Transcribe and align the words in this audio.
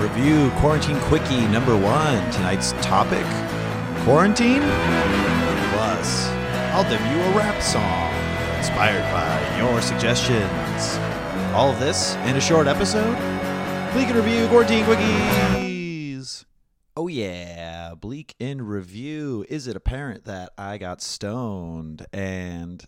Review 0.00 0.50
Quarantine 0.52 0.98
Quickie 1.00 1.46
number 1.48 1.76
one. 1.76 2.30
Tonight's 2.32 2.72
topic 2.80 3.26
quarantine. 4.02 4.62
Plus, 5.74 6.26
I'll 6.72 6.84
debut 6.84 7.20
a 7.20 7.36
rap 7.36 7.62
song 7.62 8.10
inspired 8.56 9.02
by 9.12 9.58
your 9.58 9.82
suggestions. 9.82 10.96
All 11.54 11.70
of 11.70 11.78
this 11.78 12.14
in 12.24 12.34
a 12.34 12.40
short 12.40 12.66
episode. 12.66 13.14
Bleak 13.92 14.08
and 14.08 14.16
Review 14.16 14.48
Quarantine 14.48 14.84
Quickies. 14.86 16.46
Oh, 16.96 17.06
yeah. 17.06 17.94
Bleak 17.94 18.34
in 18.38 18.62
Review. 18.62 19.44
Is 19.50 19.66
it 19.66 19.76
apparent 19.76 20.24
that 20.24 20.52
I 20.56 20.78
got 20.78 21.02
stoned 21.02 22.06
and 22.10 22.86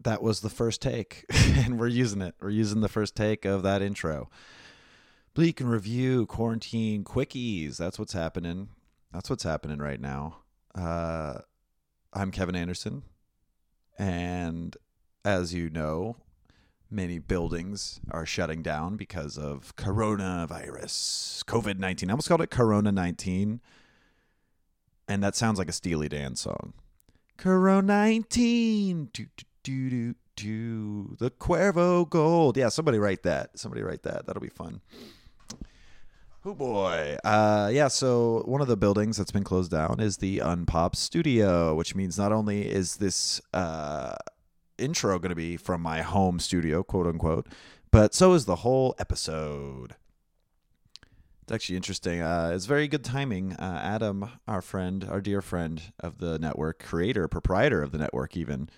that 0.00 0.22
was 0.22 0.40
the 0.40 0.48
first 0.48 0.80
take? 0.80 1.26
and 1.56 1.78
we're 1.78 1.88
using 1.88 2.22
it. 2.22 2.36
We're 2.40 2.48
using 2.48 2.80
the 2.80 2.88
first 2.88 3.14
take 3.14 3.44
of 3.44 3.62
that 3.64 3.82
intro. 3.82 4.30
Bleak 5.32 5.60
and 5.60 5.70
Review 5.70 6.26
Quarantine 6.26 7.04
Quickies. 7.04 7.76
That's 7.76 8.00
what's 8.00 8.12
happening. 8.12 8.68
That's 9.12 9.30
what's 9.30 9.44
happening 9.44 9.78
right 9.78 10.00
now. 10.00 10.38
Uh, 10.74 11.38
I'm 12.12 12.32
Kevin 12.32 12.56
Anderson. 12.56 13.04
And 13.96 14.76
as 15.24 15.54
you 15.54 15.70
know, 15.70 16.16
many 16.90 17.20
buildings 17.20 18.00
are 18.10 18.26
shutting 18.26 18.60
down 18.62 18.96
because 18.96 19.38
of 19.38 19.76
coronavirus, 19.76 21.44
COVID 21.44 21.78
19. 21.78 22.10
I 22.10 22.12
almost 22.12 22.28
called 22.28 22.42
it 22.42 22.50
Corona 22.50 22.90
19. 22.90 23.60
And 25.06 25.22
that 25.22 25.36
sounds 25.36 25.60
like 25.60 25.68
a 25.68 25.72
Steely 25.72 26.08
Dan 26.08 26.34
song. 26.34 26.72
Corona 27.36 27.82
19. 27.82 29.10
Do, 29.12 29.26
do, 29.36 29.44
do, 29.62 29.90
do, 29.90 30.14
do. 30.34 31.16
The 31.20 31.30
Cuervo 31.30 32.08
Gold. 32.08 32.56
Yeah, 32.56 32.68
somebody 32.68 32.98
write 32.98 33.22
that. 33.22 33.60
Somebody 33.60 33.82
write 33.82 34.02
that. 34.02 34.26
That'll 34.26 34.42
be 34.42 34.48
fun. 34.48 34.80
Oh 36.42 36.54
boy. 36.54 37.18
Uh, 37.22 37.68
yeah, 37.70 37.88
so 37.88 38.42
one 38.46 38.62
of 38.62 38.66
the 38.66 38.76
buildings 38.76 39.18
that's 39.18 39.30
been 39.30 39.44
closed 39.44 39.70
down 39.70 40.00
is 40.00 40.16
the 40.16 40.38
Unpop 40.38 40.96
Studio, 40.96 41.74
which 41.74 41.94
means 41.94 42.16
not 42.16 42.32
only 42.32 42.66
is 42.66 42.96
this 42.96 43.42
uh, 43.52 44.14
intro 44.78 45.18
going 45.18 45.28
to 45.28 45.36
be 45.36 45.58
from 45.58 45.82
my 45.82 46.00
home 46.00 46.38
studio, 46.38 46.82
quote 46.82 47.06
unquote, 47.06 47.46
but 47.90 48.14
so 48.14 48.32
is 48.32 48.46
the 48.46 48.56
whole 48.56 48.94
episode. 48.98 49.96
It's 51.42 51.52
actually 51.52 51.76
interesting. 51.76 52.22
Uh, 52.22 52.52
it's 52.54 52.64
very 52.64 52.88
good 52.88 53.04
timing. 53.04 53.52
Uh, 53.52 53.78
Adam, 53.82 54.30
our 54.48 54.62
friend, 54.62 55.06
our 55.10 55.20
dear 55.20 55.42
friend 55.42 55.92
of 56.00 56.18
the 56.18 56.38
network, 56.38 56.82
creator, 56.82 57.28
proprietor 57.28 57.82
of 57.82 57.92
the 57.92 57.98
network, 57.98 58.34
even, 58.34 58.70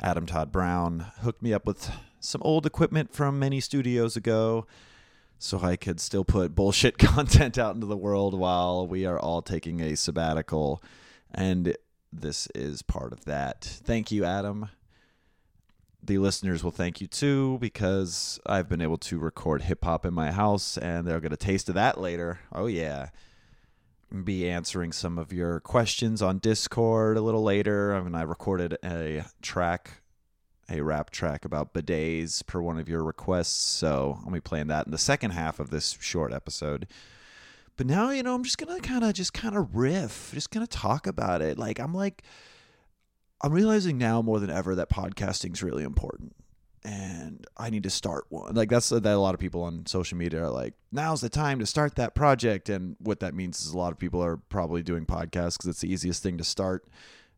Adam 0.00 0.24
Todd 0.24 0.50
Brown, 0.50 1.12
hooked 1.20 1.42
me 1.42 1.52
up 1.52 1.66
with 1.66 1.90
some 2.18 2.40
old 2.42 2.64
equipment 2.64 3.12
from 3.12 3.38
many 3.38 3.60
studios 3.60 4.16
ago 4.16 4.66
so 5.42 5.58
I 5.62 5.76
could 5.76 6.00
still 6.00 6.22
put 6.22 6.54
bullshit 6.54 6.98
content 6.98 7.56
out 7.56 7.74
into 7.74 7.86
the 7.86 7.96
world 7.96 8.34
while 8.34 8.86
we 8.86 9.06
are 9.06 9.18
all 9.18 9.40
taking 9.40 9.80
a 9.80 9.96
sabbatical. 9.96 10.82
And 11.32 11.74
this 12.12 12.46
is 12.54 12.82
part 12.82 13.14
of 13.14 13.24
that. 13.24 13.64
Thank 13.64 14.12
you, 14.12 14.22
Adam. 14.24 14.68
The 16.02 16.18
listeners 16.18 16.62
will 16.62 16.70
thank 16.70 17.00
you 17.00 17.06
too 17.06 17.56
because 17.58 18.38
I've 18.44 18.68
been 18.68 18.82
able 18.82 18.98
to 18.98 19.18
record 19.18 19.62
hip 19.62 19.82
hop 19.82 20.04
in 20.04 20.12
my 20.12 20.30
house 20.30 20.76
and 20.76 21.06
they'll 21.06 21.20
get 21.20 21.32
a 21.32 21.38
taste 21.38 21.70
of 21.70 21.74
that 21.74 21.98
later. 21.98 22.40
Oh, 22.52 22.66
yeah. 22.66 23.08
Be 24.24 24.48
answering 24.48 24.92
some 24.92 25.18
of 25.18 25.32
your 25.32 25.60
questions 25.60 26.20
on 26.20 26.38
Discord 26.38 27.16
a 27.16 27.22
little 27.22 27.42
later. 27.42 27.94
I 27.94 28.02
mean, 28.02 28.14
I 28.14 28.22
recorded 28.22 28.76
a 28.84 29.24
track 29.40 29.99
a 30.70 30.80
rap 30.82 31.10
track 31.10 31.44
about 31.44 31.74
bidets 31.74 32.46
per 32.46 32.60
one 32.60 32.78
of 32.78 32.88
your 32.88 33.02
requests. 33.02 33.62
So 33.62 34.20
I'll 34.24 34.32
be 34.32 34.40
playing 34.40 34.68
that 34.68 34.86
in 34.86 34.92
the 34.92 34.98
second 34.98 35.32
half 35.32 35.58
of 35.60 35.70
this 35.70 35.98
short 36.00 36.32
episode. 36.32 36.86
But 37.76 37.86
now, 37.86 38.10
you 38.10 38.22
know, 38.22 38.34
I'm 38.34 38.44
just 38.44 38.58
gonna 38.58 38.80
kind 38.80 39.04
of 39.04 39.14
just 39.14 39.32
kind 39.32 39.56
of 39.56 39.74
riff, 39.74 40.30
just 40.34 40.50
gonna 40.50 40.66
talk 40.66 41.06
about 41.06 41.42
it. 41.42 41.58
Like 41.58 41.78
I'm 41.78 41.94
like, 41.94 42.22
I'm 43.40 43.52
realizing 43.52 43.96
now 43.96 44.20
more 44.20 44.38
than 44.38 44.50
ever 44.50 44.74
that 44.74 44.90
podcasting 44.90 45.54
is 45.54 45.62
really 45.62 45.82
important, 45.82 46.36
and 46.84 47.46
I 47.56 47.70
need 47.70 47.84
to 47.84 47.90
start 47.90 48.26
one. 48.28 48.54
Like 48.54 48.68
that's 48.68 48.90
that 48.90 49.06
a 49.06 49.16
lot 49.16 49.32
of 49.32 49.40
people 49.40 49.62
on 49.62 49.86
social 49.86 50.18
media 50.18 50.44
are 50.44 50.50
like, 50.50 50.74
now's 50.92 51.22
the 51.22 51.30
time 51.30 51.58
to 51.60 51.66
start 51.66 51.94
that 51.96 52.14
project, 52.14 52.68
and 52.68 52.96
what 52.98 53.20
that 53.20 53.34
means 53.34 53.64
is 53.64 53.72
a 53.72 53.78
lot 53.78 53.92
of 53.92 53.98
people 53.98 54.22
are 54.22 54.36
probably 54.36 54.82
doing 54.82 55.06
podcasts 55.06 55.56
because 55.56 55.68
it's 55.68 55.80
the 55.80 55.90
easiest 55.90 56.22
thing 56.22 56.36
to 56.36 56.44
start, 56.44 56.86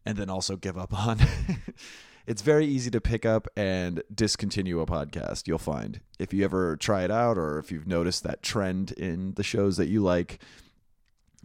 and 0.05 0.19
then 0.19 0.29
also 0.29 0.57
give 0.57 0.77
up 0.77 0.93
on. 0.93 1.21
it's 2.27 2.43
very 2.43 2.67
easy 2.67 2.91
to 2.91 3.01
pick 3.01 3.27
up 3.27 3.49
and 3.57 4.03
discontinue 4.15 4.81
a 4.81 4.87
podcast 4.87 5.47
you'll 5.47 5.59
find. 5.59 6.01
If 6.19 6.33
you 6.33 6.45
ever 6.45 6.77
try 6.77 7.03
it 7.03 7.11
out 7.11 7.37
or 7.39 7.59
if 7.59 7.73
you've 7.73 7.87
noticed 7.87 8.23
that 8.25 8.43
trend 8.43 8.93
in 8.93 9.35
the 9.35 9.43
shows 9.43 9.77
that 9.77 9.89
you 9.89 10.03
like 10.03 10.39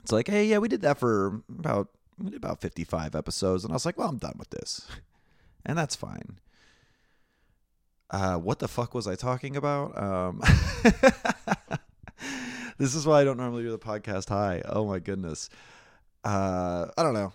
it's 0.03 0.11
like 0.11 0.27
hey 0.27 0.45
yeah 0.45 0.59
we 0.59 0.67
did 0.69 0.81
that 0.81 0.97
for 0.97 1.41
about 1.49 1.89
we 2.17 2.29
did 2.29 2.37
about 2.37 2.61
55 2.61 3.13
episodes 3.13 3.63
and 3.63 3.73
i 3.73 3.75
was 3.75 3.85
like 3.85 3.97
well 3.97 4.09
i'm 4.09 4.17
done 4.17 4.35
with 4.37 4.49
this. 4.51 4.87
And 5.65 5.77
that's 5.77 5.97
fine. 5.97 6.39
Uh, 8.09 8.37
what 8.37 8.59
the 8.59 8.69
fuck 8.69 8.93
was 8.93 9.07
i 9.07 9.15
talking 9.15 9.57
about? 9.57 10.01
Um, 10.01 10.41
this 12.77 12.95
is 12.95 13.05
why 13.05 13.21
i 13.21 13.23
don't 13.23 13.37
normally 13.37 13.63
do 13.63 13.71
the 13.71 13.79
podcast. 13.79 14.29
High 14.29 14.61
oh 14.65 14.85
my 14.85 14.99
goodness. 14.99 15.49
Uh, 16.23 16.87
i 16.97 17.03
don't 17.03 17.13
know 17.13 17.33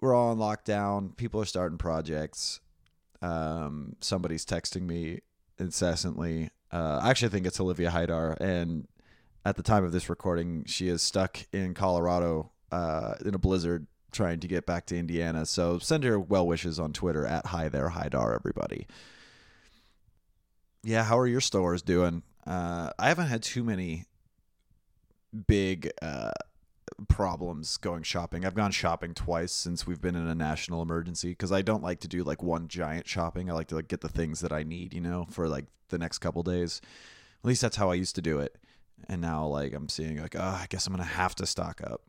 we're 0.00 0.14
all 0.14 0.30
on 0.30 0.38
lockdown. 0.38 1.16
People 1.16 1.40
are 1.40 1.46
starting 1.46 1.78
projects. 1.78 2.60
Um, 3.22 3.96
somebody's 4.00 4.44
texting 4.44 4.82
me 4.82 5.20
incessantly. 5.58 6.50
Uh, 6.72 7.00
I 7.02 7.10
actually 7.10 7.28
think 7.30 7.46
it's 7.46 7.60
Olivia 7.60 7.90
Hydar, 7.90 8.36
and 8.40 8.86
at 9.44 9.56
the 9.56 9.62
time 9.62 9.84
of 9.84 9.92
this 9.92 10.08
recording, 10.08 10.64
she 10.66 10.88
is 10.88 11.02
stuck 11.02 11.46
in 11.52 11.74
Colorado 11.74 12.50
uh, 12.70 13.14
in 13.24 13.34
a 13.34 13.38
blizzard 13.38 13.86
trying 14.12 14.40
to 14.40 14.48
get 14.48 14.66
back 14.66 14.86
to 14.86 14.96
Indiana. 14.96 15.46
So 15.46 15.78
send 15.78 16.04
her 16.04 16.18
well 16.18 16.46
wishes 16.46 16.78
on 16.78 16.92
Twitter 16.92 17.26
at 17.26 17.46
Hi 17.46 17.68
There 17.68 17.90
Hydar, 17.90 18.34
everybody. 18.34 18.86
Yeah, 20.82 21.04
how 21.04 21.18
are 21.18 21.26
your 21.26 21.40
stores 21.40 21.82
doing? 21.82 22.22
Uh, 22.46 22.90
I 22.98 23.08
haven't 23.08 23.26
had 23.26 23.42
too 23.42 23.62
many 23.62 24.06
big 25.46 25.90
uh, 26.02 26.30
problems 27.08 27.76
going 27.76 28.02
shopping. 28.02 28.44
I've 28.44 28.54
gone 28.54 28.70
shopping 28.70 29.14
twice 29.14 29.52
since 29.52 29.86
we've 29.86 30.00
been 30.00 30.16
in 30.16 30.26
a 30.26 30.34
national 30.34 30.82
emergency 30.82 31.30
because 31.30 31.52
I 31.52 31.62
don't 31.62 31.82
like 31.82 32.00
to 32.00 32.08
do 32.08 32.22
like 32.22 32.42
one 32.42 32.68
giant 32.68 33.06
shopping. 33.06 33.50
I 33.50 33.54
like 33.54 33.68
to 33.68 33.76
like 33.76 33.88
get 33.88 34.00
the 34.00 34.08
things 34.08 34.40
that 34.40 34.52
I 34.52 34.62
need, 34.62 34.94
you 34.94 35.00
know, 35.00 35.26
for 35.30 35.48
like 35.48 35.66
the 35.88 35.98
next 35.98 36.18
couple 36.18 36.42
days. 36.42 36.80
At 37.42 37.48
least 37.48 37.62
that's 37.62 37.76
how 37.76 37.90
I 37.90 37.94
used 37.94 38.14
to 38.16 38.22
do 38.22 38.38
it. 38.38 38.56
And 39.08 39.20
now 39.20 39.46
like 39.46 39.72
I'm 39.72 39.88
seeing 39.88 40.20
like, 40.20 40.36
oh, 40.36 40.58
I 40.60 40.66
guess 40.68 40.86
I'm 40.86 40.92
gonna 40.92 41.04
have 41.04 41.34
to 41.36 41.46
stock 41.46 41.80
up. 41.82 42.02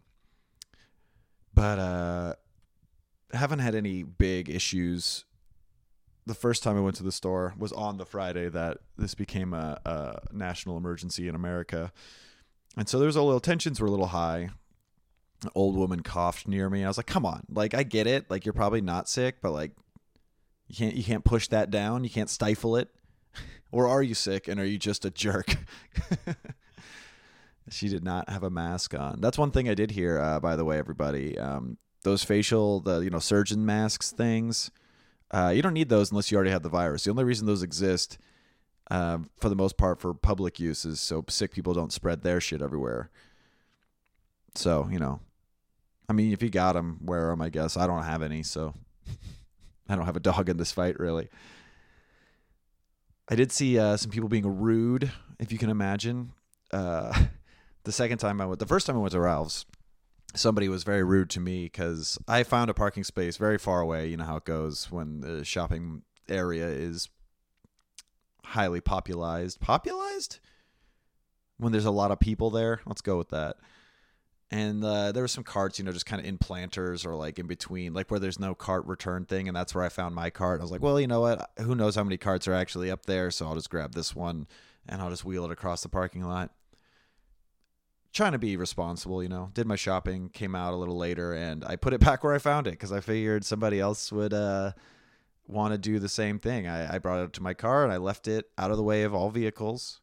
But 1.54 1.80
uh 1.80 2.36
haven't 3.34 3.60
had 3.60 3.76
any 3.76 4.04
big 4.04 4.50
issues. 4.50 5.26
The 6.26 6.34
first 6.36 6.64
time 6.64 6.78
I 6.78 6.82
went 6.82 6.98
to 6.98 7.04
the 7.04 7.12
store 7.12 7.54
was 7.58 7.72
on 7.72 7.98
the 7.98 8.06
Friday 8.06 8.50
that 8.50 8.80
this 8.98 9.16
became 9.16 9.54
a, 9.54 9.80
a 9.86 10.20
national 10.34 10.78
emergency 10.78 11.28
in 11.28 11.36
America. 11.36 11.92
And 12.78 12.88
so 12.88 13.00
there's 13.00 13.16
a 13.16 13.22
little 13.22 13.40
tensions 13.40 13.80
were 13.80 13.88
a 13.88 13.92
little 13.92 14.08
high 14.08 14.50
old 15.56 15.76
woman 15.76 16.02
coughed 16.02 16.48
near 16.48 16.70
me. 16.70 16.84
I 16.84 16.88
was 16.88 16.98
like, 16.98 17.08
"Come 17.08 17.26
on, 17.26 17.44
like 17.50 17.74
I 17.74 17.84
get 17.84 18.08
it. 18.08 18.30
Like 18.30 18.46
you're 18.46 18.54
probably 18.54 18.82
not 18.82 19.10
sick, 19.10 19.38
but 19.42 19.52
like 19.52 19.72
you 20.68 20.76
can't 20.76 20.96
you 20.96 21.04
can't 21.04 21.24
push 21.24 21.48
that 21.50 21.72
down. 21.72 22.04
You 22.04 22.10
can't 22.10 22.30
stifle 22.30 22.76
it. 22.76 22.90
or 23.72 23.88
are 23.88 24.04
you 24.04 24.14
sick 24.14 24.48
and 24.48 24.60
are 24.60 24.66
you 24.66 24.78
just 24.78 25.06
a 25.06 25.12
jerk?" 25.12 25.58
she 27.70 27.88
did 27.88 28.04
not 28.04 28.30
have 28.30 28.44
a 28.44 28.50
mask 28.50 28.94
on. 28.94 29.22
That's 29.22 29.38
one 29.38 29.52
thing 29.52 29.70
I 29.70 29.74
did 29.74 29.92
hear. 29.92 30.20
Uh, 30.20 30.40
by 30.40 30.56
the 30.56 30.66
way, 30.66 30.78
everybody, 30.78 31.38
um, 31.38 31.78
those 32.04 32.24
facial, 32.24 32.80
the 32.80 33.00
you 33.00 33.10
know 33.10 33.20
surgeon 33.20 33.66
masks 33.66 34.12
things. 34.12 34.72
Uh, 35.32 35.52
you 35.56 35.62
don't 35.62 35.74
need 35.74 35.90
those 35.90 36.12
unless 36.12 36.30
you 36.30 36.36
already 36.36 36.52
have 36.52 36.64
the 36.64 36.70
virus. 36.70 37.06
The 37.06 37.12
only 37.12 37.24
reason 37.24 37.48
those 37.48 37.64
exist, 37.64 38.18
uh, 38.90 39.20
for 39.40 39.48
the 39.48 39.56
most 39.56 39.78
part, 39.78 40.02
for 40.02 40.14
public 40.14 40.60
use 40.60 40.84
is 40.84 41.00
so 41.00 41.24
sick 41.30 41.54
people 41.54 41.74
don't 41.74 41.94
spread 41.94 42.22
their 42.22 42.42
shit 42.42 42.62
everywhere. 42.62 43.10
So 44.56 44.90
you 44.92 45.00
know, 45.00 45.22
I 46.12 46.14
mean, 46.14 46.34
if 46.34 46.44
you 46.44 46.50
got 46.50 46.74
them, 46.74 47.00
wear 47.02 47.28
them. 47.28 47.42
I 47.42 47.48
guess 47.48 47.78
I 47.78 47.88
don't 47.88 48.04
have 48.04 48.22
any, 48.22 48.44
so 48.44 48.74
I 49.88 49.96
don't 49.96 50.04
have 50.04 50.18
a 50.18 50.20
dog 50.20 50.50
in 50.50 50.58
this 50.58 50.74
fight, 50.74 51.00
really. 51.00 51.30
I 53.30 53.36
did 53.36 53.50
see 53.50 53.80
uh, 53.80 53.96
some 53.96 54.12
people 54.12 54.28
being 54.28 54.60
rude, 54.60 55.10
if 55.40 55.54
you 55.54 55.58
can 55.58 55.70
imagine. 55.70 56.34
Uh, 56.70 57.18
the 57.86 57.94
second 57.94 58.18
time 58.18 58.42
I 58.42 58.46
went, 58.46 58.60
the 58.60 58.66
first 58.66 58.86
time 58.86 58.98
I 58.98 59.00
went 59.00 59.14
to 59.14 59.22
Ralph's, 59.22 59.66
somebody 60.36 60.68
was 60.68 60.84
very 60.84 61.02
rude 61.02 61.30
to 61.30 61.40
me 61.40 61.64
because 61.64 62.18
I 62.28 62.44
found 62.44 62.70
a 62.70 62.74
parking 62.74 63.06
space 63.06 63.38
very 63.38 63.58
far 63.58 63.80
away. 63.80 64.10
You 64.10 64.18
know 64.18 64.26
how 64.26 64.36
it 64.36 64.44
goes 64.44 64.92
when 64.92 65.22
the 65.22 65.46
shopping 65.46 66.02
area 66.28 66.68
is 66.68 67.08
highly 68.44 68.82
popularized. 68.82 69.62
Popularized? 69.62 70.40
When 71.56 71.72
there's 71.72 71.86
a 71.86 71.90
lot 71.90 72.12
of 72.12 72.20
people 72.20 72.50
there? 72.50 72.82
Let's 72.86 73.00
go 73.00 73.18
with 73.18 73.30
that 73.30 73.56
and 74.52 74.84
uh, 74.84 75.14
there 75.14 75.24
were 75.24 75.30
some 75.30 75.46
carts, 75.46 75.80
you 75.80 75.86
know, 75.86 75.94
just 75.94 76.06
kind 76.06 76.20
of 76.20 76.28
in 76.28 76.38
planters 76.38 77.06
or 77.06 77.16
like 77.16 77.40
in 77.40 77.48
between, 77.48 77.94
like 77.94 78.12
where 78.12 78.20
there's 78.20 78.40
no 78.40 78.54
cart 78.54 78.86
return 78.86 79.24
thing, 79.24 79.48
and 79.48 79.56
that's 79.56 79.74
where 79.74 79.84
I 79.84 79.90
found 79.90 80.14
my 80.14 80.30
cart. 80.30 80.60
I 80.60 80.64
was 80.64 80.72
like, 80.72 80.82
well, 80.82 81.00
you 81.00 81.08
know 81.08 81.22
what? 81.22 81.52
Who 81.60 81.74
knows 81.74 81.96
how 81.96 82.04
many 82.04 82.18
carts 82.18 82.50
are 82.50 82.54
actually 82.54 82.92
up 82.92 83.06
there? 83.06 83.32
So 83.32 83.48
I'll 83.48 83.56
just 83.56 83.70
grab 83.70 83.94
this 83.94 84.14
one 84.14 84.48
and 84.90 85.02
I'll 85.02 85.10
just 85.10 85.24
wheel 85.24 85.46
it 85.46 85.52
across 85.52 85.84
the 85.84 85.90
parking 85.90 86.24
lot. 86.24 86.52
trying 88.12 88.34
to 88.34 88.40
be 88.40 88.58
responsible, 88.58 89.24
you 89.24 89.30
know. 89.30 89.52
Did 89.54 89.68
my 89.68 89.78
shopping, 89.78 90.28
came 90.28 90.54
out 90.54 90.74
a 90.74 90.78
little 90.78 90.98
later, 90.98 91.34
and 91.34 91.64
I 91.64 91.78
put 91.78 91.94
it 91.94 92.02
back 92.06 92.22
where 92.22 92.34
I 92.34 92.40
found 92.40 92.68
it 92.68 92.72
because 92.72 92.92
I 92.92 93.00
figured 93.00 93.46
somebody 93.46 93.80
else 93.80 94.12
would 94.12 94.34
uh, 94.34 94.74
want 95.48 95.74
to 95.74 95.78
do 95.78 95.98
the 95.98 96.10
same 96.10 96.40
thing. 96.40 96.68
I, 96.68 96.96
I 96.96 97.00
brought 97.00 97.24
it 97.24 97.32
to 97.34 97.44
my 97.44 97.54
car 97.54 97.86
and 97.86 97.94
I 97.94 97.98
left 97.98 98.28
it 98.28 98.50
out 98.58 98.72
of 98.72 98.76
the 98.76 98.84
way 98.84 99.04
of 99.04 99.14
all 99.14 99.30
vehicles. 99.30 100.01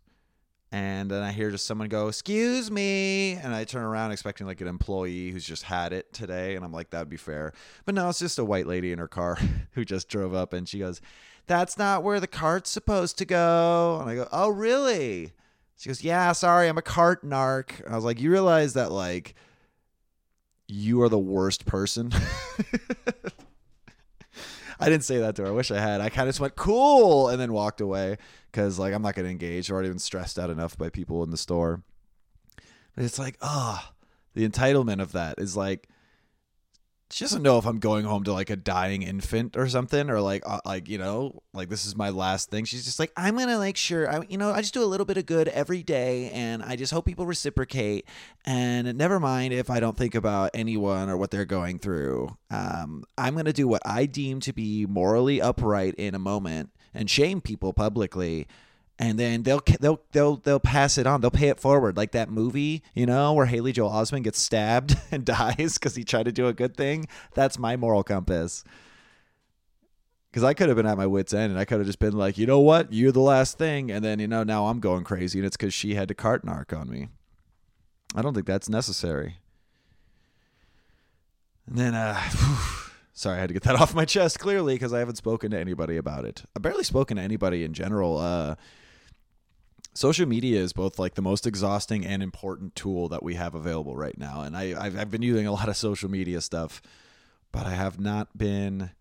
And 0.70 1.10
then 1.10 1.22
I 1.22 1.32
hear 1.32 1.50
just 1.50 1.66
someone 1.66 1.88
go, 1.88 2.08
"Excuse 2.08 2.70
me," 2.70 3.32
and 3.32 3.54
I 3.54 3.64
turn 3.64 3.84
around 3.84 4.12
expecting 4.12 4.46
like 4.46 4.60
an 4.60 4.68
employee 4.68 5.30
who's 5.30 5.44
just 5.44 5.62
had 5.62 5.94
it 5.94 6.12
today, 6.12 6.56
and 6.56 6.64
I'm 6.64 6.72
like, 6.72 6.90
"That 6.90 6.98
would 6.98 7.08
be 7.08 7.16
fair," 7.16 7.54
but 7.86 7.94
no, 7.94 8.10
it's 8.10 8.18
just 8.18 8.38
a 8.38 8.44
white 8.44 8.66
lady 8.66 8.92
in 8.92 8.98
her 8.98 9.08
car 9.08 9.38
who 9.72 9.84
just 9.84 10.08
drove 10.08 10.34
up, 10.34 10.52
and 10.52 10.68
she 10.68 10.78
goes, 10.78 11.00
"That's 11.46 11.78
not 11.78 12.02
where 12.02 12.20
the 12.20 12.26
cart's 12.26 12.70
supposed 12.70 13.16
to 13.18 13.24
go," 13.24 13.98
and 14.00 14.10
I 14.10 14.14
go, 14.14 14.28
"Oh, 14.30 14.50
really?" 14.50 15.32
She 15.78 15.88
goes, 15.88 16.02
"Yeah, 16.04 16.32
sorry, 16.32 16.68
I'm 16.68 16.76
a 16.76 16.82
cart 16.82 17.24
narc." 17.24 17.82
And 17.84 17.92
I 17.92 17.96
was 17.96 18.04
like, 18.04 18.20
"You 18.20 18.30
realize 18.30 18.74
that 18.74 18.92
like 18.92 19.34
you 20.66 21.00
are 21.00 21.08
the 21.08 21.18
worst 21.18 21.64
person?" 21.64 22.12
I 24.80 24.88
didn't 24.88 25.04
say 25.04 25.18
that 25.18 25.36
to 25.36 25.42
her. 25.42 25.48
I 25.48 25.52
wish 25.52 25.70
I 25.70 25.80
had. 25.80 26.00
I 26.00 26.08
kind 26.08 26.28
of 26.28 26.32
just 26.32 26.40
went 26.40 26.56
cool 26.56 27.28
and 27.28 27.40
then 27.40 27.52
walked 27.52 27.80
away 27.80 28.16
because 28.50 28.78
like 28.78 28.94
I'm 28.94 29.02
not 29.02 29.14
gonna 29.14 29.28
engage. 29.28 29.70
I've 29.70 29.74
already 29.74 29.88
been 29.88 29.98
stressed 29.98 30.38
out 30.38 30.50
enough 30.50 30.76
by 30.78 30.88
people 30.88 31.22
in 31.22 31.30
the 31.30 31.36
store. 31.36 31.82
But 32.94 33.04
it's 33.04 33.18
like, 33.18 33.36
ah, 33.42 33.90
oh, 33.90 33.94
the 34.34 34.48
entitlement 34.48 35.00
of 35.00 35.12
that 35.12 35.38
is 35.38 35.56
like 35.56 35.88
she 37.10 37.24
doesn't 37.24 37.42
know 37.42 37.58
if 37.58 37.66
I'm 37.66 37.78
going 37.78 38.04
home 38.04 38.24
to 38.24 38.32
like 38.32 38.50
a 38.50 38.56
dying 38.56 39.02
infant 39.02 39.56
or 39.56 39.68
something, 39.68 40.10
or 40.10 40.20
like 40.20 40.42
uh, 40.46 40.60
like 40.64 40.88
you 40.88 40.98
know 40.98 41.42
like 41.54 41.68
this 41.68 41.86
is 41.86 41.96
my 41.96 42.10
last 42.10 42.50
thing. 42.50 42.64
She's 42.64 42.84
just 42.84 42.98
like 42.98 43.12
I'm 43.16 43.36
gonna 43.36 43.58
like 43.58 43.76
sure 43.76 44.10
I 44.10 44.24
you 44.28 44.36
know 44.36 44.50
I 44.50 44.60
just 44.60 44.74
do 44.74 44.82
a 44.82 44.86
little 44.86 45.06
bit 45.06 45.16
of 45.16 45.26
good 45.26 45.48
every 45.48 45.82
day, 45.82 46.30
and 46.30 46.62
I 46.62 46.76
just 46.76 46.92
hope 46.92 47.06
people 47.06 47.26
reciprocate. 47.26 48.06
And 48.44 48.96
never 48.98 49.18
mind 49.18 49.54
if 49.54 49.70
I 49.70 49.80
don't 49.80 49.96
think 49.96 50.14
about 50.14 50.50
anyone 50.54 51.08
or 51.08 51.16
what 51.16 51.30
they're 51.30 51.44
going 51.44 51.78
through. 51.78 52.36
Um, 52.50 53.04
I'm 53.16 53.34
gonna 53.34 53.52
do 53.52 53.66
what 53.66 53.82
I 53.86 54.06
deem 54.06 54.40
to 54.40 54.52
be 54.52 54.86
morally 54.86 55.40
upright 55.40 55.94
in 55.94 56.14
a 56.14 56.18
moment 56.18 56.70
and 56.94 57.08
shame 57.08 57.40
people 57.40 57.72
publicly 57.72 58.46
and 58.98 59.18
then 59.18 59.44
they'll 59.44 59.62
they'll 59.80 60.00
they'll 60.12 60.36
they'll 60.36 60.60
pass 60.60 60.98
it 60.98 61.06
on. 61.06 61.20
They'll 61.20 61.30
pay 61.30 61.48
it 61.48 61.60
forward, 61.60 61.96
like 61.96 62.12
that 62.12 62.30
movie, 62.30 62.82
you 62.94 63.06
know, 63.06 63.32
where 63.32 63.46
Haley 63.46 63.72
Joel 63.72 63.90
Osment 63.90 64.24
gets 64.24 64.40
stabbed 64.40 64.96
and 65.10 65.24
dies 65.24 65.74
because 65.74 65.94
he 65.94 66.04
tried 66.04 66.24
to 66.24 66.32
do 66.32 66.48
a 66.48 66.52
good 66.52 66.76
thing. 66.76 67.06
That's 67.34 67.58
my 67.58 67.76
moral 67.76 68.02
compass. 68.02 68.64
Because 70.30 70.44
I 70.44 70.52
could 70.52 70.68
have 70.68 70.76
been 70.76 70.86
at 70.86 70.98
my 70.98 71.06
wits' 71.06 71.32
end, 71.32 71.52
and 71.52 71.58
I 71.58 71.64
could 71.64 71.78
have 71.78 71.86
just 71.86 72.00
been 72.00 72.16
like, 72.16 72.36
you 72.36 72.46
know 72.46 72.60
what, 72.60 72.92
you're 72.92 73.12
the 73.12 73.20
last 73.20 73.56
thing, 73.56 73.90
and 73.90 74.04
then 74.04 74.18
you 74.18 74.28
know 74.28 74.42
now 74.42 74.66
I'm 74.66 74.78
going 74.78 75.04
crazy, 75.04 75.38
and 75.38 75.46
it's 75.46 75.56
because 75.56 75.72
she 75.72 75.94
had 75.94 76.08
to 76.08 76.14
cart 76.14 76.44
narc 76.44 76.78
on 76.78 76.90
me. 76.90 77.08
I 78.14 78.22
don't 78.22 78.34
think 78.34 78.46
that's 78.46 78.68
necessary. 78.68 79.36
And 81.66 81.78
then, 81.78 81.94
uh, 81.94 82.20
sorry, 83.12 83.38
I 83.38 83.40
had 83.40 83.48
to 83.48 83.54
get 83.54 83.62
that 83.62 83.76
off 83.80 83.94
my 83.94 84.04
chest 84.04 84.38
clearly 84.38 84.74
because 84.74 84.92
I 84.92 84.98
haven't 84.98 85.16
spoken 85.16 85.50
to 85.52 85.58
anybody 85.58 85.96
about 85.96 86.24
it. 86.24 86.42
I've 86.56 86.62
barely 86.62 86.84
spoken 86.84 87.16
to 87.16 87.22
anybody 87.22 87.64
in 87.64 87.72
general. 87.72 88.18
Uh, 88.18 88.56
social 89.98 90.26
media 90.26 90.60
is 90.60 90.72
both 90.72 90.96
like 90.96 91.14
the 91.16 91.22
most 91.22 91.44
exhausting 91.44 92.06
and 92.06 92.22
important 92.22 92.76
tool 92.76 93.08
that 93.08 93.20
we 93.20 93.34
have 93.34 93.56
available 93.56 93.96
right 93.96 94.16
now. 94.16 94.42
And 94.42 94.56
I, 94.56 94.72
I've, 94.80 94.96
I've 94.96 95.10
been 95.10 95.22
using 95.22 95.48
a 95.48 95.52
lot 95.52 95.68
of 95.68 95.76
social 95.76 96.08
media 96.08 96.40
stuff, 96.40 96.80
but 97.50 97.66
I 97.66 97.70
have 97.70 97.98
not 97.98 98.38
been 98.38 98.92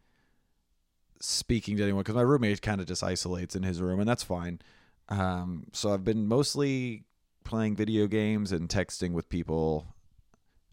speaking 1.20 1.78
to 1.78 1.84
anyone 1.84 2.02
because 2.02 2.16
my 2.16 2.22
roommate 2.22 2.64
kind 2.64 2.82
of 2.82 2.88
just 2.88 3.04
isolates 3.04 3.56
in 3.56 3.62
his 3.62 3.80
room, 3.80 4.00
and 4.00 4.10
that's 4.10 4.24
fine. 4.24 4.60
Um, 5.08 5.68
so 5.72 5.94
I've 5.94 6.04
been 6.04 6.28
mostly 6.28 7.04
playing 7.44 7.76
video 7.76 8.08
games 8.08 8.52
and 8.52 8.68
texting 8.68 9.12
with 9.12 9.30
people. 9.30 9.94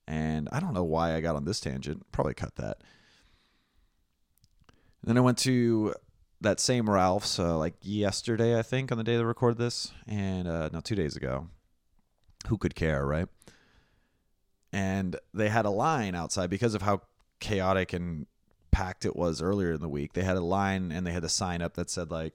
And 0.08 0.48
I 0.52 0.58
don't 0.58 0.72
know 0.72 0.84
why 0.84 1.14
I 1.14 1.20
got 1.20 1.36
on 1.36 1.44
this 1.44 1.60
tangent. 1.60 2.10
Probably 2.12 2.34
cut 2.34 2.56
that. 2.56 2.78
And 5.02 5.10
then 5.10 5.18
I 5.18 5.20
went 5.20 5.36
to 5.38 5.94
that 6.44 6.60
same 6.60 6.88
Ralph's 6.88 7.38
uh, 7.38 7.58
like 7.58 7.74
yesterday, 7.82 8.58
I 8.58 8.62
think, 8.62 8.92
on 8.92 8.98
the 8.98 9.04
day 9.04 9.16
they 9.16 9.24
recorded 9.24 9.58
this, 9.58 9.92
and 10.06 10.46
uh, 10.48 10.70
no, 10.72 10.80
two 10.80 10.94
days 10.94 11.16
ago. 11.16 11.48
Who 12.48 12.58
could 12.58 12.74
care, 12.74 13.04
right? 13.06 13.26
And 14.72 15.16
they 15.32 15.48
had 15.48 15.64
a 15.64 15.70
line 15.70 16.14
outside 16.14 16.50
because 16.50 16.74
of 16.74 16.82
how 16.82 17.02
chaotic 17.40 17.92
and 17.92 18.26
packed 18.70 19.04
it 19.04 19.16
was 19.16 19.40
earlier 19.40 19.72
in 19.72 19.80
the 19.80 19.88
week. 19.88 20.12
They 20.12 20.24
had 20.24 20.36
a 20.36 20.40
line 20.40 20.92
and 20.92 21.06
they 21.06 21.12
had 21.12 21.24
a 21.24 21.28
sign 21.28 21.62
up 21.62 21.74
that 21.74 21.88
said 21.88 22.10
like, 22.10 22.34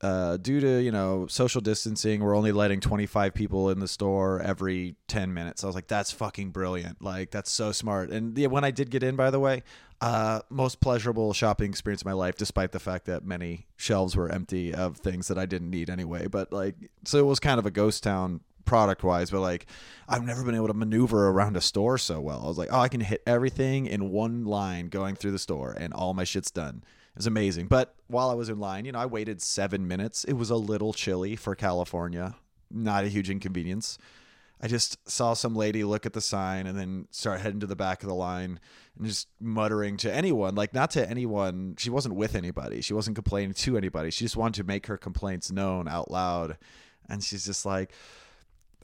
uh, 0.00 0.36
due 0.36 0.60
to 0.60 0.82
you 0.82 0.90
know 0.92 1.26
social 1.28 1.60
distancing, 1.60 2.22
we're 2.22 2.36
only 2.36 2.52
letting 2.52 2.80
25 2.80 3.34
people 3.34 3.70
in 3.70 3.80
the 3.80 3.88
store 3.88 4.40
every 4.40 4.96
10 5.08 5.32
minutes. 5.32 5.64
I 5.64 5.66
was 5.66 5.74
like, 5.74 5.86
that's 5.86 6.10
fucking 6.12 6.50
brilliant. 6.50 7.02
Like 7.02 7.30
that's 7.30 7.50
so 7.50 7.72
smart. 7.72 8.10
And 8.10 8.36
yeah, 8.36 8.48
when 8.48 8.64
I 8.64 8.70
did 8.70 8.90
get 8.90 9.02
in, 9.02 9.16
by 9.16 9.30
the 9.30 9.40
way, 9.40 9.62
uh, 10.00 10.40
most 10.50 10.80
pleasurable 10.80 11.32
shopping 11.32 11.70
experience 11.70 12.02
of 12.02 12.06
my 12.06 12.12
life, 12.12 12.36
despite 12.36 12.72
the 12.72 12.80
fact 12.80 13.06
that 13.06 13.24
many 13.24 13.66
shelves 13.76 14.16
were 14.16 14.28
empty 14.28 14.74
of 14.74 14.98
things 14.98 15.28
that 15.28 15.38
I 15.38 15.46
didn't 15.46 15.70
need 15.70 15.88
anyway. 15.88 16.26
But 16.26 16.52
like, 16.52 16.74
so 17.04 17.18
it 17.18 17.26
was 17.26 17.40
kind 17.40 17.58
of 17.58 17.66
a 17.66 17.70
ghost 17.70 18.02
town 18.02 18.40
product 18.64 19.02
wise, 19.02 19.30
but 19.30 19.40
like 19.40 19.66
I've 20.08 20.24
never 20.24 20.44
been 20.44 20.54
able 20.54 20.68
to 20.68 20.74
maneuver 20.74 21.28
around 21.28 21.56
a 21.56 21.60
store 21.60 21.98
so 21.98 22.20
well. 22.20 22.42
I 22.44 22.48
was 22.48 22.58
like, 22.58 22.68
oh, 22.72 22.80
I 22.80 22.88
can 22.88 23.00
hit 23.00 23.22
everything 23.26 23.86
in 23.86 24.10
one 24.10 24.44
line 24.44 24.88
going 24.88 25.14
through 25.14 25.32
the 25.32 25.38
store 25.38 25.74
and 25.78 25.92
all 25.92 26.14
my 26.14 26.24
shit's 26.24 26.50
done. 26.50 26.82
Was 27.16 27.26
amazing. 27.26 27.68
But 27.68 27.94
while 28.08 28.28
I 28.28 28.34
was 28.34 28.48
in 28.48 28.58
line, 28.58 28.84
you 28.84 28.92
know, 28.92 28.98
I 28.98 29.06
waited 29.06 29.40
seven 29.40 29.86
minutes. 29.86 30.24
It 30.24 30.32
was 30.32 30.50
a 30.50 30.56
little 30.56 30.92
chilly 30.92 31.36
for 31.36 31.54
California. 31.54 32.34
Not 32.70 33.04
a 33.04 33.08
huge 33.08 33.30
inconvenience. 33.30 33.98
I 34.60 34.66
just 34.66 35.08
saw 35.08 35.34
some 35.34 35.54
lady 35.54 35.84
look 35.84 36.06
at 36.06 36.12
the 36.12 36.20
sign 36.20 36.66
and 36.66 36.78
then 36.78 37.06
start 37.10 37.40
heading 37.40 37.60
to 37.60 37.66
the 37.66 37.76
back 37.76 38.02
of 38.02 38.08
the 38.08 38.14
line 38.14 38.58
and 38.96 39.06
just 39.06 39.28
muttering 39.40 39.96
to 39.98 40.12
anyone, 40.12 40.54
like 40.54 40.72
not 40.72 40.90
to 40.92 41.08
anyone. 41.08 41.74
She 41.78 41.90
wasn't 41.90 42.14
with 42.14 42.34
anybody. 42.34 42.80
She 42.80 42.94
wasn't 42.94 43.16
complaining 43.16 43.52
to 43.54 43.76
anybody. 43.76 44.10
She 44.10 44.24
just 44.24 44.36
wanted 44.36 44.54
to 44.62 44.64
make 44.64 44.86
her 44.86 44.96
complaints 44.96 45.52
known 45.52 45.86
out 45.86 46.10
loud. 46.10 46.56
And 47.08 47.22
she's 47.22 47.44
just 47.44 47.66
like, 47.66 47.92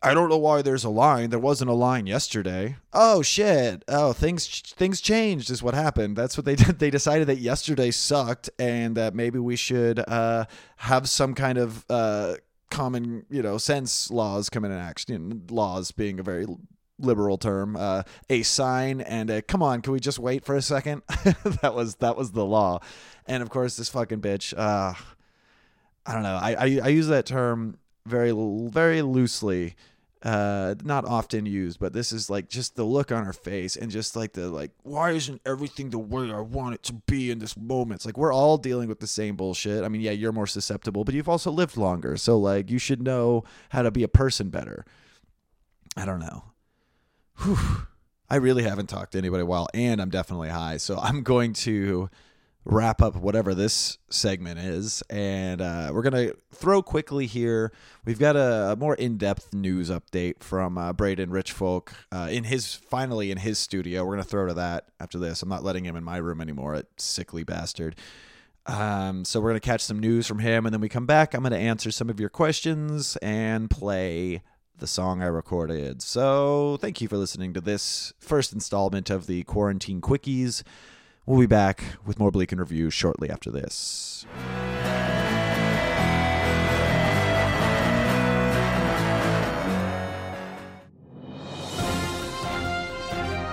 I 0.03 0.15
don't 0.15 0.31
know 0.31 0.39
why 0.39 0.63
there's 0.63 0.85
a 0.85 0.91
line. 0.91 1.29
There 1.29 1.39
wasn't 1.39 1.71
a 1.71 1.75
line 1.75 2.07
yesterday. 2.07 2.77
Oh 2.93 3.21
shit. 3.21 3.85
Oh, 3.87 4.15
things 4.15 4.63
things 4.75 5.01
changed 5.01 5.51
is 5.51 5.63
what 5.63 5.75
happened. 5.75 6.17
That's 6.17 6.39
what 6.39 6.47
they 6.47 6.55
did. 6.57 6.79
They 6.79 6.91
decided 6.91 7.27
that 7.29 7.39
yesterday 7.39 7.91
sucked 7.91 8.49
and 8.59 8.97
that 8.97 9.15
maybe 9.15 9.39
we 9.39 9.57
should 9.57 9.99
uh, 10.09 10.47
have 10.79 11.09
some 11.09 11.35
kind 11.35 11.59
of 11.59 11.85
uh, 11.91 12.37
common, 12.71 13.27
you 13.29 13.43
know, 13.43 13.59
sense 13.59 14.11
laws 14.11 14.49
come 14.49 14.65
in 14.65 14.73
action. 14.73 15.43
Laws 15.51 15.91
being 15.93 16.19
a 16.19 16.23
very 16.23 16.47
liberal 16.99 17.37
term. 17.37 17.77
Uh, 17.77 18.03
a 18.31 18.43
sign 18.43 19.03
and 19.03 19.29
a 19.29 19.43
come 19.43 19.63
on, 19.63 19.83
can 19.83 19.93
we 19.93 20.01
just 20.01 20.19
wait 20.19 20.47
for 20.47 20.57
a 20.57 20.63
second? 20.63 21.03
that 21.61 21.75
was 21.75 21.97
that 21.97 22.17
was 22.17 22.33
the 22.33 22.45
law. 22.45 22.81
And 23.27 23.43
of 23.43 23.51
course, 23.51 23.77
this 23.77 23.91
fucking 23.91 24.23
bitch. 24.23 24.55
Uh, 24.57 24.95
I 26.07 26.15
don't 26.15 26.23
know. 26.23 26.39
I, 26.41 26.53
I 26.53 26.81
I 26.85 26.89
use 26.89 27.09
that 27.09 27.27
term 27.27 27.77
very 28.07 28.33
very 28.33 29.03
loosely 29.03 29.77
uh 30.23 30.75
not 30.85 31.07
often 31.07 31.47
used 31.47 31.81
but 31.81 31.95
this 31.95 32.13
is 32.13 32.29
like 32.29 32.47
just 32.49 32.77
the 32.77 32.85
look 32.85 33.11
on 33.11 33.25
her 33.25 33.33
face 33.33 33.75
and 33.75 33.91
just 33.91 34.15
like 34.15 34.35
the 34.35 34.49
like 34.49 34.71
why 34.83 35.13
isn't 35.13 35.41
everything 35.47 35.89
the 35.89 35.99
way 35.99 36.31
i 36.31 36.41
want 36.41 36.75
it 36.75 36.83
to 36.83 36.93
be 37.07 37.31
in 37.31 37.39
this 37.39 37.57
moment? 37.57 37.99
It's 37.99 38.07
like 38.07 38.19
we're 38.19 38.33
all 38.33 38.59
dealing 38.59 38.89
with 38.89 39.01
the 39.01 39.07
same 39.07 39.37
bullshit. 39.37 39.85
I 39.85 39.89
mean 39.89 40.01
yeah 40.01 40.11
you're 40.11 40.33
more 40.33 40.47
susceptible 40.47 41.05
but 41.05 41.15
you've 41.15 41.29
also 41.29 41.51
lived 41.51 41.77
longer. 41.77 42.17
So 42.17 42.39
like 42.39 42.71
you 42.71 42.79
should 42.79 43.03
know 43.03 43.45
how 43.71 43.83
to 43.83 43.91
be 43.91 44.03
a 44.03 44.09
person 44.09 44.51
better. 44.51 44.85
I 45.97 46.05
don't 46.05 46.21
know. 46.21 46.45
Whew. 47.43 47.87
i 48.29 48.37
really 48.37 48.63
haven't 48.63 48.89
talked 48.89 49.13
to 49.13 49.19
anybody 49.19 49.43
while 49.43 49.69
and 49.73 50.01
i'm 50.01 50.11
definitely 50.11 50.51
high 50.51 50.77
so 50.77 50.99
i'm 50.99 51.23
going 51.23 51.55
to 51.55 52.11
wrap 52.65 53.01
up 53.01 53.17
whatever 53.17 53.55
this 53.55 53.99
segment 54.11 54.59
is. 54.59 55.03
And 55.09 55.61
uh, 55.61 55.91
we're 55.93 56.03
going 56.03 56.29
to 56.29 56.37
throw 56.53 56.83
quickly 56.83 57.27
here. 57.27 57.73
We've 58.05 58.19
got 58.19 58.37
a, 58.37 58.73
a 58.73 58.77
more 58.77 58.95
in 58.95 59.17
depth 59.17 59.55
news 59.55 59.91
update 59.91 60.43
from 60.43 60.77
uh, 60.77 60.93
Braden 60.93 61.31
Richfolk 61.31 61.91
uh, 62.13 62.29
in 62.31 62.45
his, 62.45 62.75
finally 62.75 63.31
in 63.31 63.39
his 63.39 63.59
studio. 63.59 64.05
We're 64.05 64.15
going 64.15 64.25
to 64.25 64.29
throw 64.29 64.47
to 64.47 64.55
that 64.55 64.89
after 65.01 65.19
this. 65.19 65.43
I'm 65.43 65.49
not 65.49 65.65
letting 65.65 65.85
him 65.85 65.97
in 65.97 66.05
my 66.05 66.19
room 66.19 66.41
anymore, 66.41 66.77
that 66.77 67.01
sickly 67.01 67.45
bastard. 67.45 67.97
Um, 68.67 69.25
so 69.25 69.41
we're 69.41 69.51
going 69.51 69.61
to 69.61 69.67
catch 69.67 69.81
some 69.81 69.99
news 69.99 70.27
from 70.27 70.39
him. 70.39 70.67
And 70.67 70.73
then 70.73 70.81
we 70.81 70.89
come 70.89 71.07
back. 71.07 71.35
I'm 71.35 71.43
going 71.43 71.53
to 71.53 71.59
answer 71.59 71.91
some 71.91 72.11
of 72.11 72.21
your 72.21 72.29
questions 72.29 73.17
and 73.17 73.71
play 73.71 74.43
the 74.77 74.87
song 74.87 75.23
I 75.23 75.27
recorded. 75.27 76.03
So 76.03 76.79
thank 76.81 77.01
you 77.01 77.09
for 77.09 77.17
listening 77.17 77.55
to 77.55 77.61
this 77.61 78.13
first 78.19 78.53
installment 78.53 79.11
of 79.11 79.27
the 79.27 79.45
Quarantine 79.45 80.01
Quickies. 80.01 80.63
We'll 81.31 81.39
be 81.39 81.47
back 81.47 81.85
with 82.05 82.19
more 82.19 82.33
Bleak 82.33 82.51
and 82.51 82.61
Review 82.61 82.91
shortly 82.91 83.31
after 83.31 83.53
this. 83.53 84.27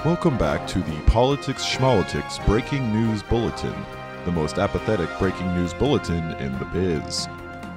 Welcome 0.04 0.40
back 0.40 0.66
to 0.70 0.80
the 0.80 1.00
Politics 1.06 1.64
Schmolitics 1.64 2.44
Breaking 2.48 2.92
News 2.92 3.22
Bulletin, 3.22 3.76
the 4.26 4.32
most 4.32 4.58
apathetic 4.58 5.10
breaking 5.20 5.54
news 5.54 5.76
bulletin 5.76 6.32
in 6.38 6.58
the 6.58 6.66
biz. 6.74 7.28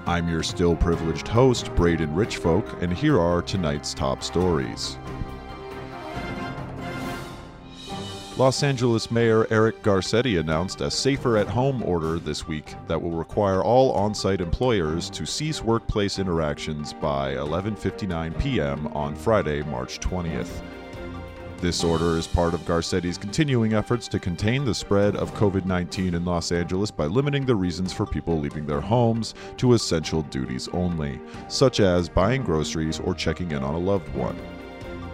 I'm 0.07 0.31
your 0.31 0.43
still 0.43 0.77
privileged 0.77 1.29
host, 1.29 1.75
Braden 1.75 2.15
Richfolk, 2.15 2.83
and 2.83 2.91
here 2.91 3.21
are 3.21 3.43
tonight's 3.43 3.93
top 3.93 4.23
stories. 4.23 4.97
Los 8.41 8.63
Angeles 8.63 9.11
Mayor 9.11 9.47
Eric 9.51 9.83
Garcetti 9.83 10.41
announced 10.41 10.81
a 10.81 10.91
safer 10.91 11.37
at 11.37 11.47
home 11.47 11.83
order 11.83 12.19
this 12.19 12.49
week 12.49 12.75
that 12.87 13.03
will 13.03 13.11
require 13.11 13.63
all 13.63 13.93
on 13.93 14.15
site 14.15 14.41
employers 14.41 15.11
to 15.11 15.27
cease 15.27 15.63
workplace 15.63 16.19
interactions 16.19 16.95
by 16.95 17.35
11:59 17.35 18.41
p.m. 18.41 18.87
on 18.95 19.15
Friday, 19.15 19.63
March 19.65 20.01
20th. 20.01 20.63
This 21.59 21.85
order 21.85 22.17
is 22.17 22.27
part 22.27 22.55
of 22.55 22.65
Garcetti's 22.65 23.19
continuing 23.19 23.75
efforts 23.75 24.09
to 24.09 24.19
contain 24.19 24.65
the 24.65 24.75
spread 24.75 25.17
of 25.17 25.35
COVID 25.35 25.67
19 25.67 26.15
in 26.15 26.25
Los 26.25 26.51
Angeles 26.51 26.91
by 26.91 27.05
limiting 27.05 27.45
the 27.45 27.55
reasons 27.55 27.93
for 27.93 28.07
people 28.07 28.41
leaving 28.41 28.65
their 28.65 28.81
homes 28.81 29.35
to 29.59 29.75
essential 29.75 30.23
duties 30.23 30.67
only, 30.73 31.21
such 31.49 31.79
as 31.79 32.09
buying 32.09 32.43
groceries 32.43 33.01
or 33.01 33.13
checking 33.13 33.51
in 33.51 33.63
on 33.63 33.75
a 33.75 33.79
loved 33.79 34.09
one. 34.15 34.39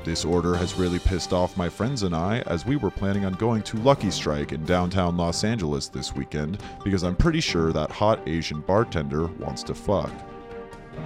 This 0.07 0.25
order 0.25 0.55
has 0.55 0.75
really 0.75 1.01
pissed 1.01 1.33
off 1.33 1.57
my 1.57 1.69
friends 1.69 2.05
and 2.05 2.15
I 2.15 2.39
as 2.47 2.65
we 2.65 2.77
were 2.77 2.93
planning 2.93 3.25
on 3.25 3.33
going 3.33 3.61
to 3.63 3.77
Lucky 3.79 4.13
Strike 4.13 4.53
in 4.53 4.65
downtown 4.65 5.17
Los 5.17 5.43
Angeles 5.43 5.89
this 5.89 6.15
weekend 6.15 6.59
because 6.85 7.03
I'm 7.03 7.17
pretty 7.17 7.41
sure 7.41 7.73
that 7.73 7.91
hot 7.91 8.21
Asian 8.29 8.61
bartender 8.61 9.27
wants 9.27 9.65
to 9.65 9.75
fuck. 9.75 10.13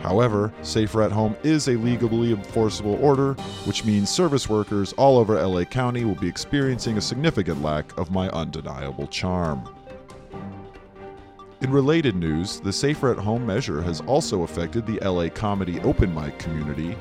However, 0.02 0.52
Safer 0.60 1.00
at 1.00 1.12
Home 1.12 1.34
is 1.42 1.68
a 1.68 1.76
legally 1.76 2.34
enforceable 2.34 3.02
order, 3.02 3.32
which 3.64 3.86
means 3.86 4.10
service 4.10 4.50
workers 4.50 4.92
all 4.98 5.16
over 5.16 5.42
LA 5.42 5.64
County 5.64 6.04
will 6.04 6.14
be 6.16 6.28
experiencing 6.28 6.98
a 6.98 7.00
significant 7.00 7.62
lack 7.62 7.96
of 7.96 8.10
my 8.10 8.28
undeniable 8.28 9.06
charm. 9.06 9.66
In 11.62 11.72
related 11.72 12.16
news, 12.16 12.60
the 12.60 12.72
Safer 12.72 13.10
at 13.10 13.18
Home 13.18 13.46
measure 13.46 13.80
has 13.80 14.02
also 14.02 14.42
affected 14.42 14.86
the 14.86 15.00
LA 15.00 15.30
comedy 15.30 15.80
open 15.80 16.14
mic 16.14 16.38
community, 16.38 16.98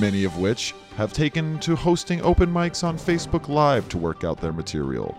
many 0.00 0.24
of 0.24 0.36
which 0.36 0.74
have 1.00 1.14
taken 1.14 1.58
to 1.58 1.74
hosting 1.74 2.20
open 2.20 2.52
mics 2.52 2.84
on 2.84 2.98
Facebook 2.98 3.48
Live 3.48 3.88
to 3.88 3.96
work 3.96 4.22
out 4.22 4.38
their 4.38 4.52
material. 4.52 5.16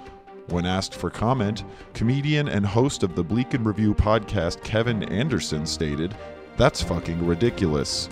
When 0.49 0.63
asked 0.63 0.93
for 0.93 1.09
comment, 1.09 1.63
comedian 1.95 2.49
and 2.49 2.63
host 2.63 3.01
of 3.01 3.15
the 3.15 3.23
Bleak 3.23 3.55
and 3.55 3.65
Review 3.65 3.95
podcast 3.95 4.63
Kevin 4.63 5.01
Anderson 5.05 5.65
stated, 5.65 6.15
That's 6.55 6.83
fucking 6.83 7.25
ridiculous. 7.25 8.09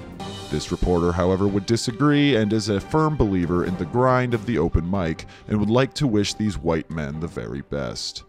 This 0.49 0.71
reporter, 0.71 1.11
however, 1.11 1.47
would 1.47 1.67
disagree 1.67 2.35
and 2.37 2.51
is 2.53 2.69
a 2.69 2.81
firm 2.81 3.15
believer 3.15 3.65
in 3.65 3.77
the 3.77 3.85
grind 3.85 4.33
of 4.33 4.47
the 4.47 4.57
open 4.57 4.89
mic 4.89 5.27
and 5.47 5.59
would 5.59 5.69
like 5.69 5.93
to 5.93 6.07
wish 6.07 6.33
these 6.33 6.57
white 6.57 6.89
men 6.89 7.19
the 7.19 7.27
very 7.27 7.61
best. 7.61 8.23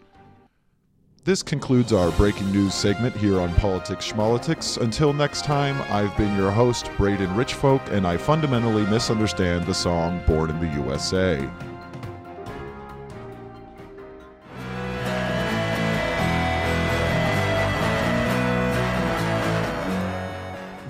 This 1.22 1.42
concludes 1.42 1.92
our 1.92 2.10
breaking 2.12 2.50
news 2.50 2.72
segment 2.72 3.14
here 3.14 3.38
on 3.40 3.54
Politics 3.56 4.10
Schmolitics. 4.10 4.80
Until 4.80 5.12
next 5.12 5.44
time, 5.44 5.78
I've 5.92 6.16
been 6.16 6.34
your 6.34 6.50
host, 6.50 6.90
Braden 6.96 7.28
Richfolk, 7.34 7.86
and 7.88 8.06
I 8.06 8.16
fundamentally 8.16 8.86
misunderstand 8.86 9.66
the 9.66 9.74
song 9.74 10.22
Born 10.26 10.48
in 10.48 10.58
the 10.58 10.68
USA. 10.82 11.36
I'm 11.36 11.50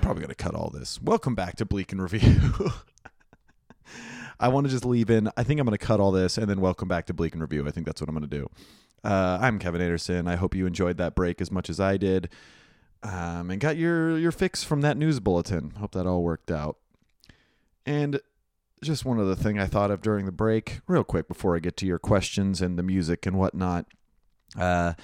probably 0.01 0.23
going 0.23 0.29
to 0.29 0.37
cut 0.37 0.55
all 0.55 0.71
this. 0.71 1.03
Welcome 1.03 1.35
back 1.35 1.57
to 1.57 1.65
Bleak 1.65 1.91
and 1.91 2.01
Review. 2.01 2.71
I 4.39 4.47
want 4.47 4.69
to 4.69 4.71
just 4.71 4.85
leave 4.85 5.11
in, 5.11 5.29
I 5.37 5.43
think 5.43 5.59
I'm 5.59 5.67
going 5.67 5.77
to 5.77 5.85
cut 5.85 5.99
all 5.99 6.13
this 6.13 6.39
and 6.39 6.49
then 6.49 6.61
welcome 6.61 6.87
back 6.87 7.07
to 7.07 7.13
Bleak 7.13 7.33
and 7.33 7.43
Review. 7.43 7.67
I 7.67 7.73
think 7.73 7.85
that's 7.85 8.01
what 8.01 8.09
I'm 8.09 8.15
going 8.15 8.31
to 8.31 8.39
do. 8.39 8.49
Uh, 9.03 9.39
I'm 9.41 9.59
Kevin 9.59 9.81
Anderson. 9.81 10.29
I 10.29 10.37
hope 10.37 10.55
you 10.55 10.67
enjoyed 10.67 10.99
that 10.99 11.15
break 11.15 11.41
as 11.41 11.51
much 11.51 11.71
as 11.71 11.81
I 11.81 11.97
did 11.97 12.29
um, 13.03 13.51
and 13.51 13.61
got 13.61 13.77
your, 13.77 14.19
your 14.19 14.33
fix 14.33 14.63
from 14.63 14.83
that 14.83 14.97
news 14.97 15.21
bulletin. 15.21 15.71
Hope 15.79 15.93
that 15.93 16.07
all 16.07 16.23
worked 16.23 16.51
out. 16.51 16.77
And 17.87 18.21
just 18.83 19.05
one 19.05 19.19
other 19.19 19.35
thing 19.35 19.59
I 19.59 19.67
thought 19.67 19.91
of 19.91 20.03
during 20.03 20.27
the 20.27 20.33
break, 20.33 20.81
real 20.87 21.05
quick 21.05 21.29
before 21.29 21.57
I 21.57 21.61
get 21.61 21.77
to 21.79 21.87
your 21.87 21.99
questions 21.99 22.61
and 22.61 22.79
the 22.79 22.83
music 22.83 23.27
and 23.27 23.39
whatnot. 23.39 23.87
Uh, 24.59 24.95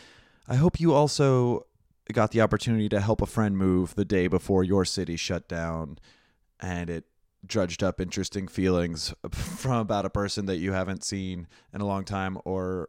I 0.49 0.57
hope 0.57 0.81
you 0.81 0.93
also 0.93 1.67
got 2.13 2.31
the 2.31 2.41
opportunity 2.41 2.89
to 2.89 3.01
help 3.01 3.21
a 3.21 3.27
friend 3.27 3.57
move 3.57 3.95
the 3.95 4.05
day 4.05 4.29
before 4.29 4.63
your 4.63 4.85
city 4.85 5.17
shut 5.17 5.49
down 5.49 5.99
and 6.61 6.89
it 6.89 7.05
drudged 7.45 7.83
up 7.83 8.01
interesting 8.01 8.49
feelings 8.49 9.15
from 9.31 9.79
about 9.79 10.05
a 10.05 10.11
person 10.11 10.47
that 10.47 10.57
you 10.57 10.73
haven't 10.73 11.05
seen 11.05 11.47
in 11.73 11.81
a 11.81 11.87
long 11.87 12.05
time 12.05 12.39
or 12.45 12.89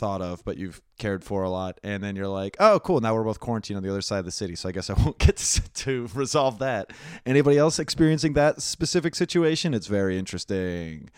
thought 0.00 0.22
of 0.22 0.42
but 0.46 0.56
you've 0.56 0.80
cared 0.98 1.22
for 1.22 1.42
a 1.42 1.50
lot 1.50 1.78
and 1.84 2.02
then 2.02 2.16
you're 2.16 2.26
like 2.26 2.56
oh 2.58 2.80
cool 2.80 3.02
now 3.02 3.14
we're 3.14 3.22
both 3.22 3.38
quarantined 3.38 3.76
on 3.76 3.82
the 3.82 3.90
other 3.90 4.00
side 4.00 4.18
of 4.18 4.24
the 4.24 4.30
city 4.30 4.56
so 4.56 4.66
i 4.66 4.72
guess 4.72 4.88
i 4.88 4.92
won't 5.04 5.18
get 5.18 5.36
to 5.74 6.08
resolve 6.14 6.58
that 6.58 6.90
anybody 7.26 7.58
else 7.58 7.78
experiencing 7.78 8.32
that 8.32 8.62
specific 8.62 9.14
situation 9.14 9.74
it's 9.74 9.86
very 9.86 10.18
interesting 10.18 11.10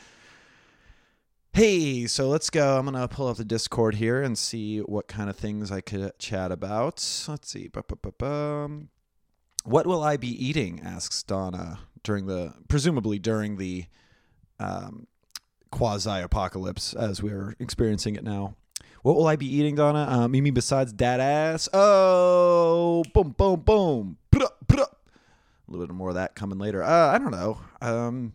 Hey, 1.54 2.06
so 2.06 2.30
let's 2.30 2.48
go. 2.48 2.78
I'm 2.78 2.86
going 2.86 2.98
to 2.98 3.14
pull 3.14 3.28
up 3.28 3.36
the 3.36 3.44
Discord 3.44 3.96
here 3.96 4.22
and 4.22 4.38
see 4.38 4.78
what 4.78 5.06
kind 5.06 5.28
of 5.28 5.36
things 5.36 5.70
I 5.70 5.82
could 5.82 6.18
chat 6.18 6.50
about. 6.50 7.26
Let's 7.28 7.50
see. 7.50 7.68
What 7.70 9.86
will 9.86 10.02
I 10.02 10.16
be 10.16 10.28
eating? 10.28 10.80
asks 10.82 11.22
Donna 11.22 11.80
during 12.02 12.24
the, 12.24 12.54
presumably 12.68 13.18
during 13.18 13.58
the 13.58 13.84
um, 14.58 15.06
quasi 15.70 16.22
apocalypse 16.22 16.94
as 16.94 17.22
we're 17.22 17.54
experiencing 17.58 18.14
it 18.14 18.24
now. 18.24 18.56
What 19.02 19.16
will 19.16 19.26
I 19.26 19.36
be 19.36 19.52
eating, 19.52 19.74
Donna? 19.74 20.06
Um, 20.08 20.30
mean 20.30 20.54
besides 20.54 20.92
dad 20.92 21.20
ass? 21.20 21.68
Oh, 21.72 23.02
boom, 23.12 23.34
boom, 23.36 23.60
boom. 23.60 24.18
A 25.68 25.70
little 25.72 25.86
bit 25.86 25.94
more 25.94 26.10
of 26.10 26.16
that 26.16 26.34
coming 26.34 26.58
later. 26.58 26.82
Uh, 26.82 27.08
I 27.08 27.18
don't 27.18 27.30
know. 27.30 27.58
Um, 27.80 28.34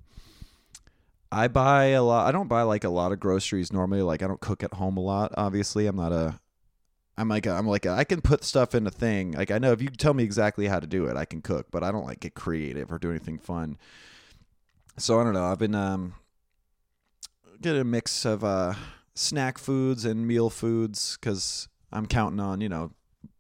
I 1.31 1.47
buy 1.47 1.85
a 1.87 2.03
lot. 2.03 2.27
I 2.27 2.31
don't 2.31 2.47
buy 2.47 2.63
like 2.63 2.83
a 2.83 2.89
lot 2.89 3.11
of 3.11 3.19
groceries 3.19 3.71
normally. 3.71 4.01
Like 4.01 4.23
I 4.23 4.27
don't 4.27 4.39
cook 4.39 4.63
at 4.63 4.73
home 4.73 4.97
a 4.97 5.01
lot. 5.01 5.33
Obviously, 5.37 5.87
I'm 5.87 5.95
not 5.95 6.11
a. 6.11 6.39
I'm 7.19 7.29
like 7.29 7.45
a, 7.45 7.51
I'm 7.51 7.67
like 7.67 7.85
a, 7.85 7.91
I 7.91 8.03
can 8.03 8.21
put 8.21 8.43
stuff 8.43 8.75
in 8.75 8.85
a 8.87 8.91
thing. 8.91 9.33
Like 9.33 9.51
I 9.51 9.57
know 9.57 9.71
if 9.71 9.81
you 9.81 9.89
tell 9.89 10.13
me 10.13 10.23
exactly 10.23 10.67
how 10.67 10.79
to 10.79 10.87
do 10.87 11.05
it, 11.05 11.17
I 11.17 11.25
can 11.25 11.41
cook. 11.41 11.67
But 11.71 11.83
I 11.83 11.91
don't 11.91 12.05
like 12.05 12.21
get 12.21 12.33
creative 12.33 12.91
or 12.91 12.97
do 12.97 13.09
anything 13.09 13.37
fun. 13.39 13.77
So 14.97 15.19
I 15.19 15.23
don't 15.23 15.33
know. 15.33 15.45
I've 15.45 15.59
been 15.59 15.75
um 15.75 16.15
get 17.61 17.75
a 17.75 17.83
mix 17.83 18.25
of 18.25 18.43
uh 18.43 18.73
snack 19.17 19.57
foods 19.57 20.05
and 20.05 20.27
meal 20.27 20.49
foods 20.49 21.17
because 21.19 21.67
I'm 21.91 22.05
counting 22.05 22.39
on 22.39 22.61
you 22.61 22.69
know 22.69 22.91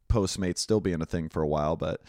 Postmates 0.09 0.59
still 0.59 0.79
being 0.79 1.01
a 1.01 1.05
thing 1.05 1.29
for 1.29 1.41
a 1.41 1.47
while, 1.47 1.75
but 1.75 2.01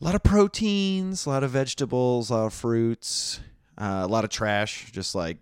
a 0.00 0.04
lot 0.04 0.14
of 0.14 0.22
proteins, 0.22 1.26
a 1.26 1.30
lot 1.30 1.42
of 1.44 1.50
vegetables, 1.50 2.30
a 2.30 2.34
lot 2.34 2.46
of 2.46 2.54
fruits. 2.54 3.40
Uh, 3.76 4.02
a 4.04 4.06
lot 4.06 4.22
of 4.22 4.30
trash, 4.30 4.92
just 4.92 5.14
like 5.14 5.38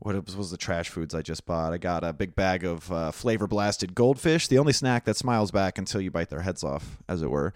what 0.00 0.14
was, 0.36 0.50
the 0.50 0.56
trash 0.56 0.90
foods 0.90 1.14
I 1.14 1.22
just 1.22 1.46
bought. 1.46 1.72
I 1.72 1.78
got 1.78 2.04
a 2.04 2.12
big 2.12 2.34
bag 2.34 2.64
of 2.64 2.92
uh, 2.92 3.10
flavor 3.10 3.46
blasted 3.46 3.94
goldfish, 3.94 4.48
the 4.48 4.58
only 4.58 4.72
snack 4.72 5.04
that 5.06 5.16
smiles 5.16 5.50
back 5.50 5.78
until 5.78 6.00
you 6.00 6.10
bite 6.10 6.28
their 6.28 6.42
heads 6.42 6.62
off, 6.62 6.98
as 7.08 7.22
it 7.22 7.30
were. 7.30 7.52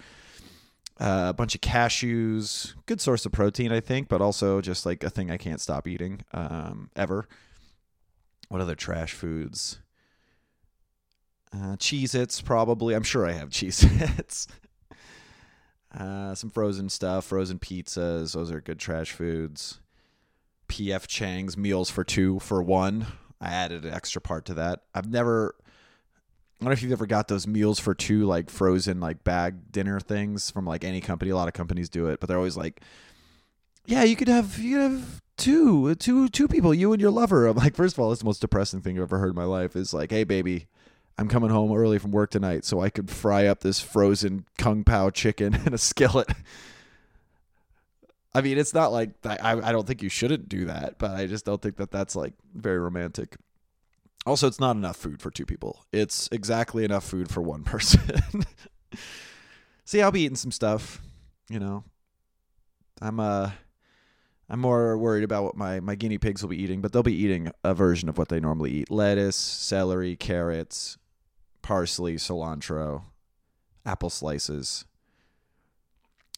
Uh, 0.98 1.26
a 1.28 1.32
bunch 1.32 1.54
of 1.54 1.60
cashews, 1.60 2.74
good 2.86 3.00
source 3.00 3.26
of 3.26 3.32
protein, 3.32 3.70
I 3.70 3.80
think, 3.80 4.08
but 4.08 4.20
also 4.20 4.60
just 4.60 4.86
like 4.86 5.04
a 5.04 5.10
thing 5.10 5.30
I 5.30 5.36
can't 5.36 5.60
stop 5.60 5.86
eating 5.86 6.22
um, 6.32 6.90
ever. 6.96 7.28
What 8.52 8.60
other 8.60 8.74
trash 8.74 9.14
foods? 9.14 9.78
Uh, 11.54 11.76
Cheez 11.76 12.14
Its, 12.14 12.42
probably. 12.42 12.92
I'm 12.92 13.02
sure 13.02 13.26
I 13.26 13.32
have 13.32 13.48
Cheez 13.48 13.82
Its. 14.18 14.46
Uh, 15.90 16.34
some 16.34 16.50
frozen 16.50 16.90
stuff, 16.90 17.24
frozen 17.24 17.58
pizzas. 17.58 18.34
Those 18.34 18.50
are 18.50 18.60
good 18.60 18.78
trash 18.78 19.12
foods. 19.12 19.80
PF 20.68 21.06
Chang's 21.06 21.56
meals 21.56 21.88
for 21.88 22.04
two 22.04 22.40
for 22.40 22.62
one. 22.62 23.06
I 23.40 23.48
added 23.48 23.86
an 23.86 23.94
extra 23.94 24.20
part 24.20 24.44
to 24.44 24.54
that. 24.54 24.82
I've 24.94 25.08
never. 25.08 25.54
I 26.60 26.64
don't 26.64 26.66
know 26.66 26.72
if 26.72 26.82
you've 26.82 26.92
ever 26.92 27.06
got 27.06 27.28
those 27.28 27.46
meals 27.46 27.80
for 27.80 27.94
two, 27.94 28.26
like 28.26 28.50
frozen, 28.50 29.00
like 29.00 29.24
bag 29.24 29.72
dinner 29.72 29.98
things 29.98 30.50
from 30.50 30.66
like 30.66 30.84
any 30.84 31.00
company. 31.00 31.30
A 31.30 31.36
lot 31.36 31.48
of 31.48 31.54
companies 31.54 31.88
do 31.88 32.08
it, 32.08 32.20
but 32.20 32.28
they're 32.28 32.36
always 32.36 32.58
like, 32.58 32.82
"Yeah, 33.86 34.02
you 34.02 34.14
could 34.14 34.28
have 34.28 34.58
you 34.58 34.76
could 34.76 34.92
have 34.92 35.22
two, 35.36 35.94
two, 35.96 36.28
two 36.28 36.48
people, 36.48 36.74
you 36.74 36.92
and 36.92 37.00
your 37.00 37.10
lover." 37.10 37.46
I'm 37.46 37.56
like, 37.56 37.74
first 37.74 37.96
of 37.96 38.00
all, 38.00 38.12
it's 38.12 38.20
the 38.20 38.26
most 38.26 38.40
depressing 38.40 38.80
thing 38.80 38.96
I've 38.96 39.04
ever 39.04 39.18
heard 39.18 39.30
in 39.30 39.36
my 39.36 39.44
life. 39.44 39.76
Is 39.76 39.94
like, 39.94 40.10
"Hey, 40.10 40.24
baby, 40.24 40.66
I'm 41.18 41.28
coming 41.28 41.50
home 41.50 41.72
early 41.72 41.98
from 41.98 42.10
work 42.10 42.30
tonight, 42.30 42.64
so 42.64 42.80
I 42.80 42.90
could 42.90 43.10
fry 43.10 43.46
up 43.46 43.60
this 43.60 43.80
frozen 43.80 44.46
kung 44.58 44.84
pao 44.84 45.10
chicken 45.10 45.54
in 45.66 45.74
a 45.74 45.78
skillet." 45.78 46.28
I 48.34 48.40
mean, 48.40 48.56
it's 48.56 48.72
not 48.72 48.92
like 48.92 49.10
I, 49.24 49.60
I 49.62 49.72
don't 49.72 49.86
think 49.86 50.02
you 50.02 50.08
shouldn't 50.08 50.48
do 50.48 50.64
that, 50.66 50.98
but 50.98 51.10
I 51.10 51.26
just 51.26 51.44
don't 51.44 51.60
think 51.60 51.76
that 51.76 51.90
that's 51.90 52.16
like 52.16 52.32
very 52.54 52.78
romantic. 52.78 53.36
Also, 54.24 54.46
it's 54.46 54.60
not 54.60 54.76
enough 54.76 54.96
food 54.96 55.20
for 55.20 55.30
two 55.30 55.44
people. 55.44 55.84
It's 55.92 56.28
exactly 56.32 56.84
enough 56.84 57.04
food 57.04 57.30
for 57.30 57.42
one 57.42 57.62
person. 57.64 58.44
See, 59.84 60.00
I'll 60.00 60.12
be 60.12 60.22
eating 60.22 60.36
some 60.36 60.52
stuff, 60.52 61.02
you 61.50 61.58
know. 61.58 61.84
I'm 63.00 63.20
uh 63.20 63.50
I'm 64.52 64.60
more 64.60 64.98
worried 64.98 65.24
about 65.24 65.44
what 65.44 65.56
my, 65.56 65.80
my 65.80 65.94
guinea 65.94 66.18
pigs 66.18 66.42
will 66.42 66.50
be 66.50 66.62
eating, 66.62 66.82
but 66.82 66.92
they'll 66.92 67.02
be 67.02 67.16
eating 67.16 67.50
a 67.64 67.72
version 67.72 68.10
of 68.10 68.18
what 68.18 68.28
they 68.28 68.38
normally 68.38 68.70
eat. 68.70 68.90
Lettuce, 68.90 69.34
celery, 69.34 70.14
carrots, 70.14 70.98
parsley, 71.62 72.16
cilantro, 72.16 73.04
apple 73.86 74.10
slices, 74.10 74.84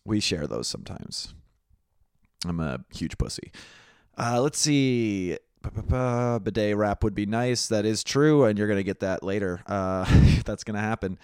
We 0.04 0.20
share 0.20 0.46
those 0.46 0.68
sometimes. 0.68 1.34
I'm 2.46 2.60
a 2.60 2.84
huge 2.94 3.18
pussy. 3.18 3.50
Uh, 4.16 4.40
let's 4.40 4.60
see. 4.60 5.36
Ba-ba-ba, 5.62 6.40
Bidet 6.40 6.76
rap 6.76 7.02
would 7.02 7.16
be 7.16 7.26
nice. 7.26 7.66
That 7.66 7.84
is 7.84 8.04
true, 8.04 8.44
and 8.44 8.56
you're 8.56 8.68
gonna 8.68 8.84
get 8.84 9.00
that 9.00 9.24
later. 9.24 9.60
Uh, 9.66 10.04
that's 10.44 10.62
gonna 10.62 10.78
happen. 10.78 11.18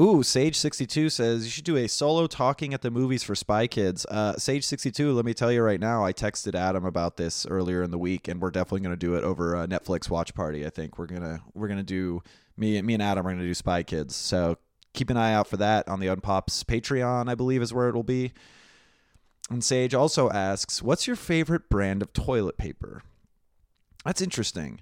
Ooh, 0.00 0.22
Sage62 0.22 1.12
says 1.12 1.44
you 1.44 1.50
should 1.50 1.64
do 1.64 1.76
a 1.76 1.86
solo 1.86 2.26
talking 2.26 2.72
at 2.72 2.80
the 2.80 2.90
movies 2.90 3.22
for 3.22 3.34
Spy 3.34 3.66
Kids. 3.66 4.06
Uh, 4.08 4.32
Sage62, 4.32 5.14
let 5.14 5.26
me 5.26 5.34
tell 5.34 5.52
you 5.52 5.60
right 5.60 5.78
now, 5.78 6.02
I 6.02 6.14
texted 6.14 6.54
Adam 6.54 6.86
about 6.86 7.18
this 7.18 7.44
earlier 7.44 7.82
in 7.82 7.90
the 7.90 7.98
week, 7.98 8.26
and 8.26 8.40
we're 8.40 8.50
definitely 8.50 8.80
going 8.80 8.94
to 8.94 8.96
do 8.96 9.14
it 9.16 9.24
over 9.24 9.54
a 9.54 9.68
Netflix 9.68 10.08
watch 10.08 10.34
party. 10.34 10.64
I 10.64 10.70
think 10.70 10.98
we're 10.98 11.04
gonna 11.04 11.42
we're 11.52 11.68
gonna 11.68 11.82
do 11.82 12.22
me 12.56 12.80
me 12.80 12.94
and 12.94 13.02
Adam 13.02 13.26
are 13.26 13.30
gonna 13.30 13.42
do 13.42 13.52
Spy 13.52 13.82
Kids. 13.82 14.16
So 14.16 14.56
keep 14.94 15.10
an 15.10 15.18
eye 15.18 15.34
out 15.34 15.48
for 15.48 15.58
that 15.58 15.86
on 15.86 16.00
the 16.00 16.06
Unpops 16.06 16.64
Patreon. 16.64 17.28
I 17.28 17.34
believe 17.34 17.60
is 17.60 17.74
where 17.74 17.90
it 17.90 17.94
will 17.94 18.02
be. 18.02 18.32
And 19.50 19.62
Sage 19.62 19.92
also 19.92 20.30
asks, 20.30 20.80
"What's 20.80 21.06
your 21.06 21.16
favorite 21.16 21.68
brand 21.68 22.00
of 22.00 22.14
toilet 22.14 22.56
paper?" 22.56 23.02
That's 24.06 24.22
interesting. 24.22 24.80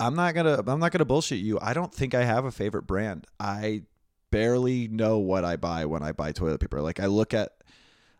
I'm 0.00 0.16
not 0.16 0.34
gonna 0.34 0.62
I'm 0.66 0.80
not 0.80 0.92
gonna 0.92 1.04
bullshit 1.04 1.40
you. 1.40 1.58
I 1.60 1.74
don't 1.74 1.94
think 1.94 2.14
I 2.14 2.24
have 2.24 2.46
a 2.46 2.50
favorite 2.50 2.86
brand. 2.86 3.26
I 3.38 3.82
barely 4.30 4.88
know 4.88 5.18
what 5.18 5.44
I 5.44 5.56
buy 5.56 5.84
when 5.84 6.02
I 6.02 6.12
buy 6.12 6.32
toilet 6.32 6.60
paper. 6.60 6.80
Like 6.80 6.98
I 6.98 7.06
look 7.06 7.34
at 7.34 7.52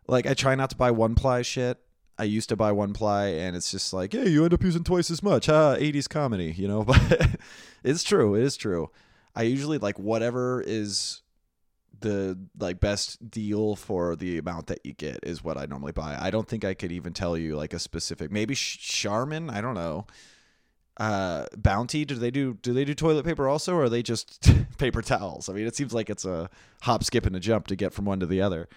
like 0.07 0.27
I 0.27 0.35
try 0.35 0.53
not 0.55 0.69
to 0.69 0.75
buy 0.75 0.91
one 0.91 1.15
ply 1.15 1.41
shit. 1.41 1.79
I 2.19 2.25
used 2.25 2.49
to 2.49 2.55
buy 2.55 2.71
one 2.71 2.93
ply 2.93 3.27
and 3.27 3.55
it's 3.55 3.71
just 3.71 3.93
like, 3.93 4.13
hey, 4.13 4.29
you 4.29 4.43
end 4.43 4.53
up 4.53 4.63
using 4.63 4.83
twice 4.83 5.09
as 5.09 5.23
much. 5.23 5.47
Huh? 5.47 5.75
80s 5.79 6.07
comedy, 6.07 6.53
you 6.55 6.67
know? 6.67 6.83
But 6.91 7.31
it's 7.83 8.03
true. 8.03 8.35
It 8.35 8.43
is 8.43 8.57
true. 8.57 8.91
I 9.35 9.43
usually 9.43 9.79
like 9.79 9.97
whatever 9.97 10.61
is 10.61 11.23
the 11.99 12.37
like 12.59 12.79
best 12.79 13.31
deal 13.31 13.75
for 13.75 14.15
the 14.15 14.37
amount 14.37 14.67
that 14.67 14.85
you 14.85 14.93
get 14.93 15.19
is 15.23 15.43
what 15.43 15.57
I 15.57 15.65
normally 15.65 15.93
buy. 15.93 16.15
I 16.19 16.29
don't 16.29 16.47
think 16.47 16.63
I 16.63 16.75
could 16.75 16.91
even 16.91 17.13
tell 17.13 17.35
you 17.35 17.55
like 17.55 17.73
a 17.73 17.79
specific 17.79 18.31
maybe 18.31 18.53
Charmin, 18.53 19.49
I 19.49 19.61
don't 19.61 19.75
know 19.75 20.05
uh, 21.01 21.47
Bounty, 21.57 22.05
do 22.05 22.13
they 22.13 22.29
do 22.29 22.59
do 22.61 22.73
they 22.73 22.85
do 22.85 22.93
toilet 22.93 23.25
paper 23.25 23.47
also, 23.47 23.73
or 23.73 23.85
are 23.85 23.89
they 23.89 24.03
just 24.03 24.47
paper 24.77 25.01
towels? 25.01 25.49
I 25.49 25.53
mean, 25.53 25.65
it 25.65 25.75
seems 25.75 25.95
like 25.95 26.11
it's 26.11 26.25
a 26.25 26.47
hop, 26.83 27.03
skip, 27.03 27.25
and 27.25 27.35
a 27.35 27.39
jump 27.39 27.65
to 27.67 27.75
get 27.75 27.91
from 27.91 28.05
one 28.05 28.19
to 28.19 28.27
the 28.27 28.39
other. 28.39 28.69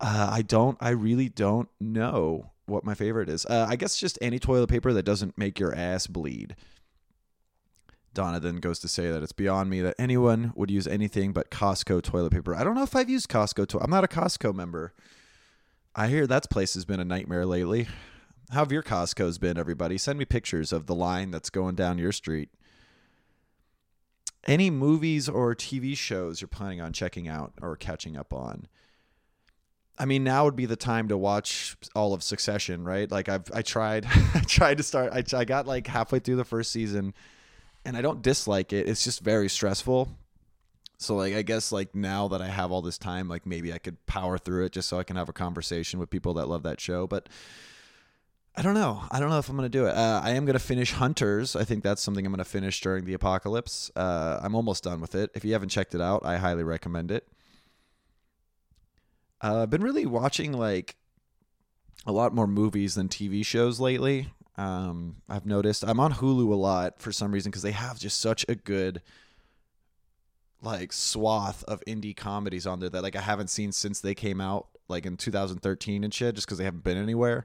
Uh, 0.00 0.28
I 0.30 0.42
don't. 0.42 0.78
I 0.80 0.90
really 0.90 1.28
don't 1.28 1.68
know 1.80 2.52
what 2.66 2.84
my 2.84 2.94
favorite 2.94 3.28
is. 3.28 3.44
Uh, 3.46 3.66
I 3.68 3.74
guess 3.74 3.98
just 3.98 4.20
any 4.22 4.38
toilet 4.38 4.68
paper 4.68 4.92
that 4.92 5.02
doesn't 5.02 5.36
make 5.36 5.58
your 5.58 5.74
ass 5.74 6.06
bleed. 6.06 6.54
Donna 8.14 8.38
then 8.38 8.58
goes 8.58 8.78
to 8.78 8.88
say 8.88 9.10
that 9.10 9.24
it's 9.24 9.32
beyond 9.32 9.68
me 9.68 9.80
that 9.80 9.96
anyone 9.98 10.52
would 10.54 10.70
use 10.70 10.86
anything 10.86 11.32
but 11.32 11.50
Costco 11.50 12.02
toilet 12.02 12.30
paper. 12.30 12.54
I 12.54 12.62
don't 12.62 12.76
know 12.76 12.84
if 12.84 12.94
I've 12.94 13.10
used 13.10 13.28
Costco. 13.28 13.66
To- 13.68 13.80
I'm 13.80 13.90
not 13.90 14.04
a 14.04 14.08
Costco 14.08 14.54
member. 14.54 14.92
I 15.96 16.06
hear 16.06 16.28
that 16.28 16.48
place 16.50 16.74
has 16.74 16.84
been 16.84 17.00
a 17.00 17.04
nightmare 17.04 17.44
lately. 17.46 17.88
How 18.52 18.58
have 18.58 18.72
your 18.72 18.82
Costco's 18.82 19.38
been, 19.38 19.56
everybody? 19.56 19.96
Send 19.96 20.18
me 20.18 20.26
pictures 20.26 20.74
of 20.74 20.84
the 20.84 20.94
line 20.94 21.30
that's 21.30 21.48
going 21.48 21.74
down 21.74 21.96
your 21.96 22.12
street. 22.12 22.50
Any 24.46 24.68
movies 24.68 25.26
or 25.26 25.54
TV 25.54 25.96
shows 25.96 26.42
you're 26.42 26.48
planning 26.48 26.78
on 26.78 26.92
checking 26.92 27.26
out 27.26 27.54
or 27.62 27.76
catching 27.76 28.14
up 28.14 28.30
on? 28.34 28.68
I 29.98 30.04
mean, 30.04 30.22
now 30.22 30.44
would 30.44 30.54
be 30.54 30.66
the 30.66 30.76
time 30.76 31.08
to 31.08 31.16
watch 31.16 31.78
all 31.94 32.12
of 32.12 32.22
Succession, 32.22 32.84
right? 32.84 33.10
Like 33.10 33.30
I've 33.30 33.50
I 33.54 33.62
tried 33.62 34.04
I 34.34 34.40
tried 34.40 34.76
to 34.76 34.82
start 34.82 35.14
I 35.14 35.24
I 35.34 35.46
got 35.46 35.66
like 35.66 35.86
halfway 35.86 36.18
through 36.18 36.36
the 36.36 36.44
first 36.44 36.72
season 36.72 37.14
and 37.86 37.96
I 37.96 38.02
don't 38.02 38.20
dislike 38.20 38.74
it. 38.74 38.86
It's 38.86 39.02
just 39.02 39.20
very 39.20 39.48
stressful. 39.48 40.14
So 40.98 41.16
like 41.16 41.32
I 41.34 41.40
guess 41.40 41.72
like 41.72 41.94
now 41.94 42.28
that 42.28 42.42
I 42.42 42.48
have 42.48 42.70
all 42.70 42.82
this 42.82 42.98
time, 42.98 43.28
like 43.28 43.46
maybe 43.46 43.72
I 43.72 43.78
could 43.78 44.04
power 44.04 44.36
through 44.36 44.66
it 44.66 44.72
just 44.72 44.90
so 44.90 44.98
I 44.98 45.04
can 45.04 45.16
have 45.16 45.30
a 45.30 45.32
conversation 45.32 45.98
with 45.98 46.10
people 46.10 46.34
that 46.34 46.48
love 46.48 46.64
that 46.64 46.82
show, 46.82 47.06
but 47.06 47.30
I 48.54 48.60
don't 48.60 48.74
know. 48.74 49.02
I 49.10 49.18
don't 49.18 49.30
know 49.30 49.38
if 49.38 49.48
I'm 49.48 49.56
going 49.56 49.70
to 49.70 49.78
do 49.78 49.86
it. 49.86 49.96
Uh, 49.96 50.20
I 50.22 50.30
am 50.30 50.44
going 50.44 50.52
to 50.54 50.58
finish 50.58 50.92
Hunters. 50.92 51.56
I 51.56 51.64
think 51.64 51.82
that's 51.82 52.02
something 52.02 52.26
I'm 52.26 52.32
going 52.32 52.38
to 52.38 52.44
finish 52.44 52.80
during 52.82 53.06
the 53.06 53.14
apocalypse. 53.14 53.90
Uh, 53.96 54.40
I'm 54.42 54.54
almost 54.54 54.84
done 54.84 55.00
with 55.00 55.14
it. 55.14 55.30
If 55.34 55.44
you 55.44 55.54
haven't 55.54 55.70
checked 55.70 55.94
it 55.94 56.02
out, 56.02 56.24
I 56.24 56.36
highly 56.36 56.62
recommend 56.62 57.10
it. 57.10 57.26
Uh, 59.40 59.62
I've 59.62 59.70
been 59.70 59.82
really 59.82 60.04
watching 60.04 60.52
like 60.52 60.96
a 62.06 62.12
lot 62.12 62.34
more 62.34 62.46
movies 62.46 62.94
than 62.94 63.08
TV 63.08 63.44
shows 63.44 63.80
lately. 63.80 64.28
Um, 64.58 65.16
I've 65.30 65.46
noticed 65.46 65.82
I'm 65.82 65.98
on 65.98 66.12
Hulu 66.12 66.52
a 66.52 66.54
lot 66.54 67.00
for 67.00 67.10
some 67.10 67.32
reason 67.32 67.50
because 67.50 67.62
they 67.62 67.72
have 67.72 67.98
just 67.98 68.20
such 68.20 68.44
a 68.48 68.54
good 68.54 69.00
like 70.60 70.92
swath 70.92 71.64
of 71.64 71.82
indie 71.86 72.14
comedies 72.14 72.66
on 72.66 72.80
there 72.80 72.90
that 72.90 73.02
like 73.02 73.16
I 73.16 73.22
haven't 73.22 73.48
seen 73.48 73.72
since 73.72 74.00
they 74.00 74.14
came 74.14 74.40
out 74.40 74.68
like 74.88 75.06
in 75.06 75.16
2013 75.16 76.04
and 76.04 76.12
shit 76.12 76.34
just 76.34 76.46
because 76.46 76.58
they 76.58 76.64
haven't 76.64 76.84
been 76.84 76.98
anywhere 76.98 77.44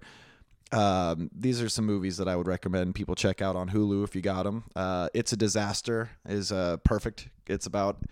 um, 0.71 1.29
these 1.33 1.61
are 1.61 1.69
some 1.69 1.85
movies 1.85 2.17
that 2.17 2.27
I 2.27 2.35
would 2.35 2.47
recommend 2.47 2.95
people 2.95 3.15
check 3.15 3.41
out 3.41 3.55
on 3.55 3.69
Hulu 3.69 4.03
if 4.03 4.15
you 4.15 4.21
got 4.21 4.43
them. 4.43 4.65
Uh, 4.75 5.09
it's 5.13 5.31
a 5.31 5.37
disaster 5.37 6.09
is 6.27 6.51
uh, 6.51 6.77
perfect. 6.83 7.29
It's 7.47 7.65
about 7.65 8.03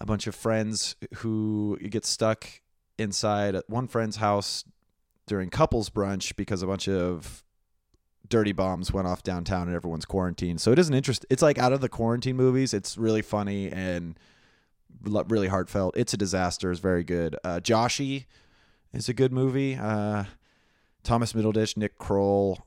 a 0.00 0.06
bunch 0.06 0.26
of 0.26 0.34
friends 0.34 0.94
who 1.16 1.76
get 1.78 2.04
stuck 2.04 2.46
inside 2.98 3.56
one 3.66 3.88
friend's 3.88 4.16
house 4.16 4.64
during 5.26 5.50
couples 5.50 5.90
brunch 5.90 6.36
because 6.36 6.62
a 6.62 6.66
bunch 6.66 6.88
of 6.88 7.44
dirty 8.28 8.52
bombs 8.52 8.92
went 8.92 9.08
off 9.08 9.22
downtown 9.22 9.66
and 9.66 9.74
everyone's 9.74 10.04
quarantined. 10.04 10.60
So 10.60 10.70
it 10.70 10.78
is 10.78 10.88
an 10.88 10.94
interest. 10.94 11.26
It's 11.30 11.42
like 11.42 11.58
out 11.58 11.72
of 11.72 11.80
the 11.80 11.88
quarantine 11.88 12.36
movies. 12.36 12.74
It's 12.74 12.96
really 12.96 13.22
funny 13.22 13.70
and 13.70 14.18
really 15.02 15.48
heartfelt. 15.48 15.96
It's 15.96 16.14
a 16.14 16.16
disaster. 16.16 16.70
It's 16.70 16.80
very 16.80 17.04
good. 17.04 17.36
Uh, 17.42 17.60
Joshy 17.60 18.26
is 18.92 19.08
a 19.08 19.14
good 19.14 19.32
movie. 19.32 19.76
Uh, 19.76 20.24
Thomas 21.02 21.32
Middleditch, 21.32 21.76
Nick 21.76 21.98
Kroll, 21.98 22.66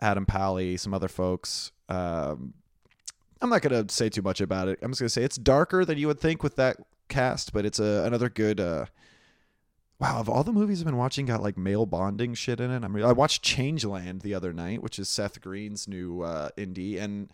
Adam 0.00 0.26
Pally, 0.26 0.76
some 0.76 0.94
other 0.94 1.08
folks. 1.08 1.72
Um, 1.88 2.54
I'm 3.42 3.50
not 3.50 3.62
gonna 3.62 3.88
say 3.88 4.08
too 4.08 4.22
much 4.22 4.40
about 4.40 4.68
it. 4.68 4.78
I'm 4.82 4.90
just 4.90 5.00
gonna 5.00 5.08
say 5.08 5.22
it's 5.22 5.36
darker 5.36 5.84
than 5.84 5.98
you 5.98 6.06
would 6.06 6.20
think 6.20 6.42
with 6.42 6.56
that 6.56 6.76
cast, 7.08 7.52
but 7.52 7.64
it's 7.64 7.78
a 7.78 8.04
another 8.04 8.28
good. 8.28 8.60
Uh, 8.60 8.86
wow, 9.98 10.18
of 10.18 10.28
all 10.28 10.44
the 10.44 10.52
movies 10.52 10.80
I've 10.80 10.86
been 10.86 10.96
watching, 10.96 11.26
got 11.26 11.42
like 11.42 11.56
male 11.58 11.86
bonding 11.86 12.34
shit 12.34 12.60
in 12.60 12.70
it. 12.70 12.84
I 12.84 12.88
mean, 12.88 13.04
I 13.04 13.12
watched 13.12 13.44
Changeland 13.44 14.22
the 14.22 14.34
other 14.34 14.52
night, 14.52 14.82
which 14.82 14.98
is 14.98 15.08
Seth 15.08 15.40
Green's 15.40 15.86
new 15.86 16.22
uh, 16.22 16.50
indie, 16.56 17.00
and 17.00 17.30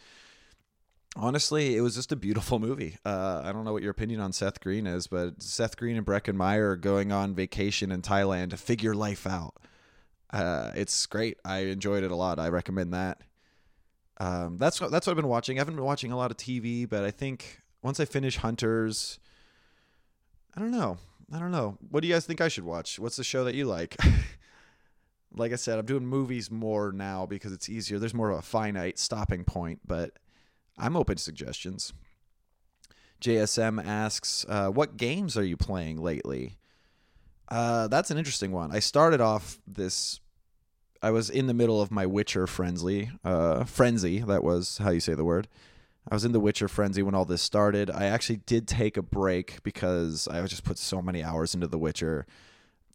honestly, 1.16 1.76
it 1.76 1.80
was 1.80 1.94
just 1.94 2.12
a 2.12 2.16
beautiful 2.16 2.58
movie. 2.58 2.98
Uh, 3.04 3.42
I 3.44 3.52
don't 3.52 3.64
know 3.64 3.72
what 3.72 3.82
your 3.82 3.90
opinion 3.90 4.20
on 4.20 4.32
Seth 4.32 4.60
Green 4.60 4.86
is, 4.86 5.06
but 5.06 5.42
Seth 5.42 5.76
Green 5.76 5.96
and 5.96 6.06
Breckin 6.06 6.34
Meyer 6.34 6.70
are 6.70 6.76
going 6.76 7.12
on 7.12 7.34
vacation 7.34 7.90
in 7.90 8.02
Thailand 8.02 8.50
to 8.50 8.56
figure 8.56 8.94
life 8.94 9.26
out. 9.26 9.54
Uh, 10.36 10.70
it's 10.74 11.06
great. 11.06 11.38
I 11.46 11.60
enjoyed 11.60 12.04
it 12.04 12.10
a 12.10 12.14
lot. 12.14 12.38
I 12.38 12.50
recommend 12.50 12.92
that. 12.92 13.22
Um, 14.18 14.58
that's 14.58 14.82
what 14.82 14.90
that's 14.90 15.06
what 15.06 15.12
I've 15.12 15.16
been 15.16 15.28
watching. 15.28 15.56
I 15.56 15.60
haven't 15.60 15.76
been 15.76 15.84
watching 15.84 16.12
a 16.12 16.16
lot 16.16 16.30
of 16.30 16.36
TV, 16.36 16.86
but 16.86 17.04
I 17.04 17.10
think 17.10 17.62
once 17.82 18.00
I 18.00 18.04
finish 18.04 18.36
Hunters, 18.36 19.18
I 20.54 20.60
don't 20.60 20.72
know. 20.72 20.98
I 21.32 21.38
don't 21.38 21.52
know. 21.52 21.78
What 21.88 22.02
do 22.02 22.08
you 22.08 22.12
guys 22.12 22.26
think 22.26 22.42
I 22.42 22.48
should 22.48 22.64
watch? 22.64 22.98
What's 22.98 23.16
the 23.16 23.24
show 23.24 23.44
that 23.44 23.54
you 23.54 23.64
like? 23.64 23.96
like 25.34 25.52
I 25.52 25.56
said, 25.56 25.78
I'm 25.78 25.86
doing 25.86 26.06
movies 26.06 26.50
more 26.50 26.92
now 26.92 27.24
because 27.24 27.52
it's 27.52 27.70
easier. 27.70 27.98
There's 27.98 28.12
more 28.12 28.30
of 28.30 28.38
a 28.38 28.42
finite 28.42 28.98
stopping 28.98 29.42
point, 29.42 29.80
but 29.86 30.18
I'm 30.76 30.96
open 30.96 31.16
to 31.16 31.22
suggestions. 31.22 31.94
JSM 33.22 33.82
asks, 33.82 34.44
uh, 34.50 34.68
"What 34.68 34.98
games 34.98 35.34
are 35.38 35.44
you 35.44 35.56
playing 35.56 35.96
lately?" 35.96 36.58
Uh, 37.48 37.88
that's 37.88 38.10
an 38.10 38.18
interesting 38.18 38.52
one. 38.52 38.70
I 38.70 38.80
started 38.80 39.22
off 39.22 39.58
this. 39.66 40.20
I 41.02 41.10
was 41.10 41.30
in 41.30 41.46
the 41.46 41.54
middle 41.54 41.80
of 41.80 41.90
my 41.90 42.06
Witcher 42.06 42.46
frenzy. 42.46 43.10
Uh, 43.24 43.64
frenzy. 43.64 44.20
That 44.20 44.42
was 44.42 44.78
how 44.78 44.90
you 44.90 45.00
say 45.00 45.14
the 45.14 45.24
word. 45.24 45.48
I 46.08 46.14
was 46.14 46.24
in 46.24 46.32
the 46.32 46.40
Witcher 46.40 46.68
frenzy 46.68 47.02
when 47.02 47.14
all 47.14 47.24
this 47.24 47.42
started. 47.42 47.90
I 47.90 48.04
actually 48.04 48.36
did 48.46 48.68
take 48.68 48.96
a 48.96 49.02
break 49.02 49.62
because 49.62 50.28
I 50.28 50.44
just 50.46 50.64
put 50.64 50.78
so 50.78 51.02
many 51.02 51.22
hours 51.22 51.54
into 51.54 51.66
the 51.66 51.78
Witcher. 51.78 52.26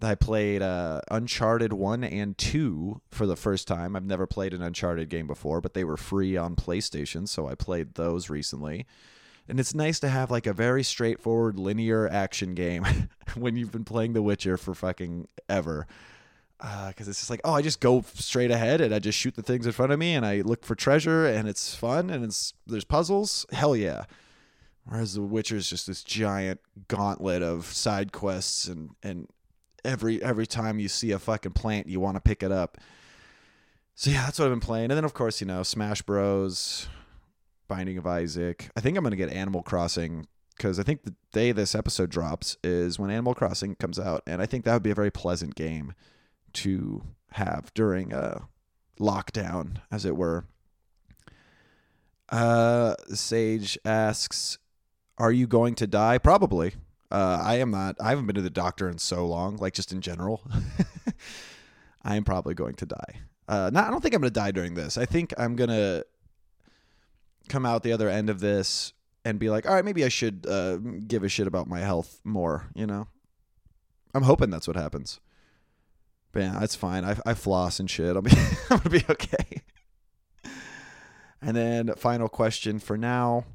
I 0.02 0.16
played 0.16 0.62
uh, 0.62 1.02
Uncharted 1.12 1.74
1 1.74 2.04
and 2.04 2.38
2 2.38 3.02
for 3.10 3.28
the 3.28 3.36
first 3.36 3.68
time. 3.68 3.96
I've 3.96 4.06
never 4.06 4.26
played 4.26 4.54
an 4.54 4.62
Uncharted 4.62 5.10
game 5.10 5.28
before, 5.28 5.62
but 5.62 5.74
they 5.74 5.84
were 5.84 5.98
free 5.98 6.38
on 6.38 6.56
PlayStation, 6.56 7.28
so 7.28 7.48
I 7.48 7.56
played 7.56 7.96
those 7.96 8.30
recently 8.30 8.88
and 9.48 9.60
it's 9.60 9.76
nice 9.76 10.00
to 10.00 10.08
have 10.08 10.32
like 10.32 10.48
a 10.48 10.54
very 10.54 10.82
straightforward 10.82 11.60
linear 11.60 12.08
action 12.08 12.54
game 12.54 12.86
when 13.36 13.58
you've 13.58 13.72
been 13.72 13.84
playing 13.84 14.14
The 14.14 14.22
Witcher 14.22 14.58
for 14.58 14.74
fucking 14.74 15.28
ever. 15.50 15.88
Because 16.62 17.08
uh, 17.08 17.12
it's 17.12 17.20
just 17.20 17.32
like, 17.32 17.42
oh, 17.44 17.54
I 17.54 17.64
just 17.64 17.80
go 17.80 18.04
straight 18.14 18.52
ahead 18.52 18.82
and 18.82 18.94
I 18.94 19.00
just 19.00 19.18
shoot 19.18 19.36
the 19.36 19.42
things 19.42 19.66
in 19.66 19.72
front 19.72 19.92
of 19.92 19.98
me 19.98 20.14
and 20.14 20.24
I 20.24 20.42
look 20.42 20.64
for 20.64 20.76
treasure 20.76 21.26
and 21.26 21.50
it's 21.50 21.74
fun 21.74 22.12
and 22.12 22.24
it's 22.24 22.54
there's 22.68 22.84
puzzles. 22.84 23.48
Hell 23.52 23.76
yeah. 23.76 24.06
Whereas 24.86 25.16
The 25.16 25.22
Witcher 25.22 25.56
is 25.56 25.70
just 25.70 25.88
this 25.88 26.04
giant 26.04 26.60
gauntlet 26.88 27.42
of 27.42 27.66
side 27.66 28.12
quests 28.12 28.68
and 28.68 28.92
and 29.02 29.28
every 29.84 30.22
every 30.22 30.46
time 30.46 30.80
you 30.80 30.88
see 30.88 31.12
a 31.12 31.18
fucking 31.20 31.54
plant, 31.54 31.88
you 31.88 32.00
want 32.00 32.16
to 32.16 32.22
pick 32.22 32.44
it 32.44 32.52
up. 32.52 32.78
So 33.96 34.12
yeah, 34.12 34.26
that's 34.26 34.38
what 34.38 34.46
I've 34.46 34.52
been 34.52 34.60
playing. 34.60 34.92
And 34.92 34.98
then 34.98 35.06
of 35.06 35.16
course, 35.16 35.42
you 35.42 35.48
know, 35.48 35.64
Smash 35.64 36.04
Bros. 36.04 36.88
Binding 37.68 37.98
of 37.98 38.06
Isaac. 38.06 38.70
I 38.76 38.82
think 38.82 38.98
I'm 38.98 39.10
to 39.10 39.16
get 39.16 39.32
Animal 39.32 39.64
Crossing 39.64 40.28
because 40.58 40.78
I 40.78 40.84
think 40.84 41.04
the 41.04 41.16
day 41.32 41.54
this 41.54 41.74
episode 41.74 42.10
drops 42.10 42.58
is 42.66 43.00
when 43.00 43.10
Animal 43.10 43.34
Crossing 43.34 43.76
comes 43.76 43.98
out, 43.98 44.24
and 44.28 44.42
I 44.42 44.46
think 44.46 44.66
that 44.66 44.74
would 44.74 44.84
be 44.84 44.92
a 44.92 44.96
very 44.96 45.10
pleasant 45.10 45.56
game 45.56 45.94
to 46.54 47.04
have 47.34 47.74
during 47.74 48.14
a 48.14 48.48
lockdown, 49.00 49.78
as 49.92 50.06
it 50.06 50.16
were. 50.16 50.46
Uh, 52.30 52.96
Sage 53.14 53.78
asks, 53.84 54.58
"Are 55.18 55.32
you 55.32 55.48
going 55.48 55.76
to 55.76 55.88
die?" 55.88 56.18
Probably. 56.18 56.74
Uh, 57.12 57.42
I 57.44 57.56
am 57.56 57.72
not. 57.72 57.98
I 58.00 58.10
haven't 58.10 58.28
been 58.28 58.36
to 58.36 58.42
the 58.42 58.50
doctor 58.50 58.88
in 58.88 58.98
so 58.98 59.26
long, 59.26 59.58
like 59.58 59.74
just 59.74 59.92
in 59.92 60.02
general. 60.02 60.42
I 62.04 62.16
am 62.16 62.24
probably 62.24 62.54
going 62.54 62.76
to 62.76 62.86
die. 62.86 63.20
Uh, 63.48 63.70
not. 63.74 63.88
I 63.88 63.92
don't 63.92 64.02
think 64.02 64.16
I'm 64.16 64.22
going 64.22 64.34
to 64.34 64.40
die 64.40 64.52
during 64.52 64.76
this. 64.76 64.98
I 64.98 65.06
think 65.06 65.34
I'm 65.38 65.56
going 65.56 65.70
to 65.70 66.06
come 67.50 67.66
out 67.66 67.84
the 67.84 67.92
other 67.92 68.08
end 68.08 68.30
of 68.30 68.40
this 68.40 68.94
and 69.26 69.38
be 69.40 69.50
like, 69.50 69.68
all 69.68 69.74
right, 69.76 69.86
maybe 69.86 70.06
I 70.06 70.10
should 70.10 70.46
uh, 70.48 70.78
give 70.78 71.24
a 71.24 71.30
shit 71.30 71.48
about 71.48 71.68
my 71.68 71.80
health 71.80 72.22
more. 72.24 72.70
You 72.74 72.88
know, 72.88 73.08
I'm 74.14 74.24
hoping 74.24 74.50
that's 74.50 74.68
what 74.68 74.78
happens. 74.78 75.20
But 76.32 76.42
yeah, 76.42 76.58
that's 76.60 76.76
fine. 76.76 77.04
I, 77.04 77.18
I 77.26 77.34
floss 77.34 77.80
and 77.80 77.90
shit. 77.90 78.16
I'll 78.16 78.22
be 78.22 78.32
I'm 78.70 78.78
gonna 78.78 78.90
be 78.90 79.06
okay. 79.10 79.62
And 81.42 81.58
then 81.58 81.94
final 81.96 82.30
question 82.30 82.80
for 82.80 82.98
now: 82.98 83.46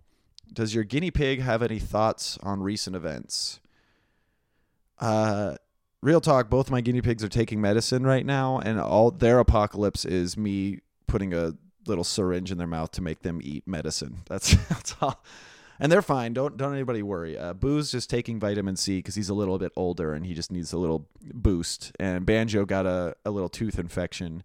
Does 0.52 0.74
your 0.74 0.84
guinea 0.84 1.10
pig 1.10 1.40
have 1.40 1.62
any 1.62 1.78
thoughts 1.78 2.38
on 2.42 2.62
recent 2.62 2.96
events? 2.96 3.60
Uh, 4.98 5.56
real 6.02 6.20
talk. 6.20 6.50
Both 6.50 6.70
my 6.70 6.80
guinea 6.80 7.02
pigs 7.02 7.22
are 7.24 7.28
taking 7.28 7.60
medicine 7.60 8.04
right 8.04 8.24
now, 8.26 8.58
and 8.58 8.80
all 8.80 9.10
their 9.10 9.38
apocalypse 9.38 10.04
is 10.04 10.36
me 10.36 10.80
putting 11.06 11.32
a 11.32 11.54
little 11.86 12.04
syringe 12.04 12.50
in 12.50 12.58
their 12.58 12.66
mouth 12.66 12.90
to 12.92 13.02
make 13.02 13.22
them 13.22 13.40
eat 13.42 13.66
medicine. 13.66 14.18
That's 14.28 14.54
that's 14.68 14.94
all. 15.00 15.22
And 15.78 15.92
they're 15.92 16.02
fine. 16.02 16.32
Don't 16.32 16.56
don't 16.56 16.72
anybody 16.72 17.02
worry. 17.02 17.36
Uh, 17.36 17.52
Boo's 17.52 17.90
just 17.90 18.08
taking 18.08 18.40
vitamin 18.40 18.76
C 18.76 18.98
because 18.98 19.14
he's 19.14 19.28
a 19.28 19.34
little 19.34 19.58
bit 19.58 19.72
older 19.76 20.14
and 20.14 20.24
he 20.24 20.34
just 20.34 20.50
needs 20.50 20.72
a 20.72 20.78
little 20.78 21.08
boost. 21.20 21.92
And 22.00 22.24
Banjo 22.24 22.64
got 22.64 22.86
a, 22.86 23.14
a 23.24 23.30
little 23.30 23.48
tooth 23.48 23.78
infection, 23.78 24.42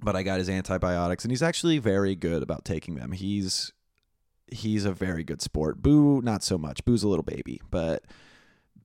but 0.00 0.14
I 0.14 0.22
got 0.22 0.38
his 0.38 0.48
antibiotics, 0.48 1.24
and 1.24 1.32
he's 1.32 1.42
actually 1.42 1.78
very 1.78 2.14
good 2.14 2.42
about 2.42 2.64
taking 2.64 2.94
them. 2.94 3.12
He's 3.12 3.72
he's 4.52 4.84
a 4.84 4.92
very 4.92 5.24
good 5.24 5.42
sport. 5.42 5.82
Boo, 5.82 6.20
not 6.22 6.42
so 6.42 6.58
much. 6.58 6.84
Boo's 6.84 7.02
a 7.02 7.08
little 7.08 7.24
baby, 7.24 7.60
but 7.70 8.04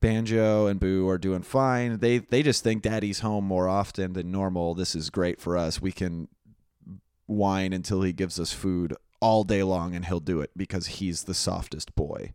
Banjo 0.01 0.67
and 0.67 0.79
Boo 0.79 1.07
are 1.09 1.17
doing 1.17 1.41
fine. 1.41 1.99
They 1.99 2.19
they 2.19 2.43
just 2.43 2.63
think 2.63 2.81
Daddy's 2.81 3.19
home 3.19 3.45
more 3.45 3.67
often 3.67 4.13
than 4.13 4.31
normal. 4.31 4.73
This 4.73 4.95
is 4.95 5.09
great 5.09 5.39
for 5.39 5.57
us. 5.57 5.81
We 5.81 5.91
can 5.91 6.27
whine 7.27 7.73
until 7.73 8.01
he 8.01 8.13
gives 8.13 8.39
us 8.39 8.53
food 8.53 8.95
all 9.19 9.43
day 9.43 9.63
long 9.63 9.95
and 9.95 10.05
he'll 10.05 10.19
do 10.19 10.41
it 10.41 10.51
because 10.55 10.87
he's 10.87 11.23
the 11.23 11.33
softest 11.33 11.95
boy. 11.95 12.33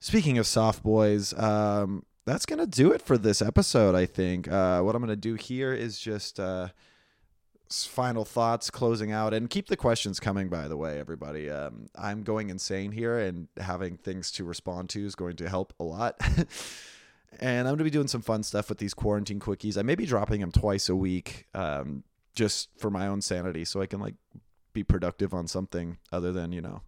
Speaking 0.00 0.36
of 0.38 0.46
soft 0.46 0.82
boys, 0.82 1.32
um, 1.38 2.04
that's 2.26 2.46
going 2.46 2.58
to 2.58 2.66
do 2.66 2.92
it 2.92 3.02
for 3.02 3.16
this 3.16 3.40
episode, 3.40 3.94
I 3.94 4.06
think. 4.06 4.48
Uh, 4.48 4.80
what 4.82 4.94
I'm 4.94 5.00
going 5.00 5.08
to 5.08 5.16
do 5.16 5.34
here 5.34 5.72
is 5.72 5.98
just 5.98 6.40
uh, 6.40 6.68
final 7.70 8.24
thoughts 8.24 8.70
closing 8.70 9.12
out 9.12 9.34
and 9.34 9.50
keep 9.50 9.68
the 9.68 9.76
questions 9.76 10.20
coming, 10.20 10.48
by 10.48 10.68
the 10.68 10.76
way, 10.76 10.98
everybody. 10.98 11.50
Um, 11.50 11.86
I'm 11.96 12.22
going 12.22 12.50
insane 12.50 12.92
here 12.92 13.18
and 13.18 13.48
having 13.58 13.96
things 13.96 14.30
to 14.32 14.44
respond 14.44 14.90
to 14.90 15.04
is 15.04 15.14
going 15.14 15.36
to 15.36 15.48
help 15.48 15.72
a 15.80 15.84
lot. 15.84 16.16
and 17.40 17.60
I'm 17.60 17.72
going 17.72 17.78
to 17.78 17.84
be 17.84 17.90
doing 17.90 18.08
some 18.08 18.22
fun 18.22 18.42
stuff 18.42 18.68
with 18.68 18.78
these 18.78 18.94
quarantine 18.94 19.40
quickies. 19.40 19.78
I 19.78 19.82
may 19.82 19.94
be 19.94 20.06
dropping 20.06 20.40
them 20.40 20.52
twice 20.52 20.88
a 20.88 20.96
week 20.96 21.46
um, 21.54 22.04
just 22.34 22.68
for 22.78 22.90
my 22.90 23.06
own 23.06 23.20
sanity 23.20 23.64
so 23.64 23.80
I 23.80 23.86
can 23.86 24.00
like 24.00 24.14
be 24.74 24.84
productive 24.84 25.32
on 25.32 25.48
something 25.48 25.98
other 26.12 26.32
than 26.32 26.52
you 26.52 26.60
know 26.60 26.82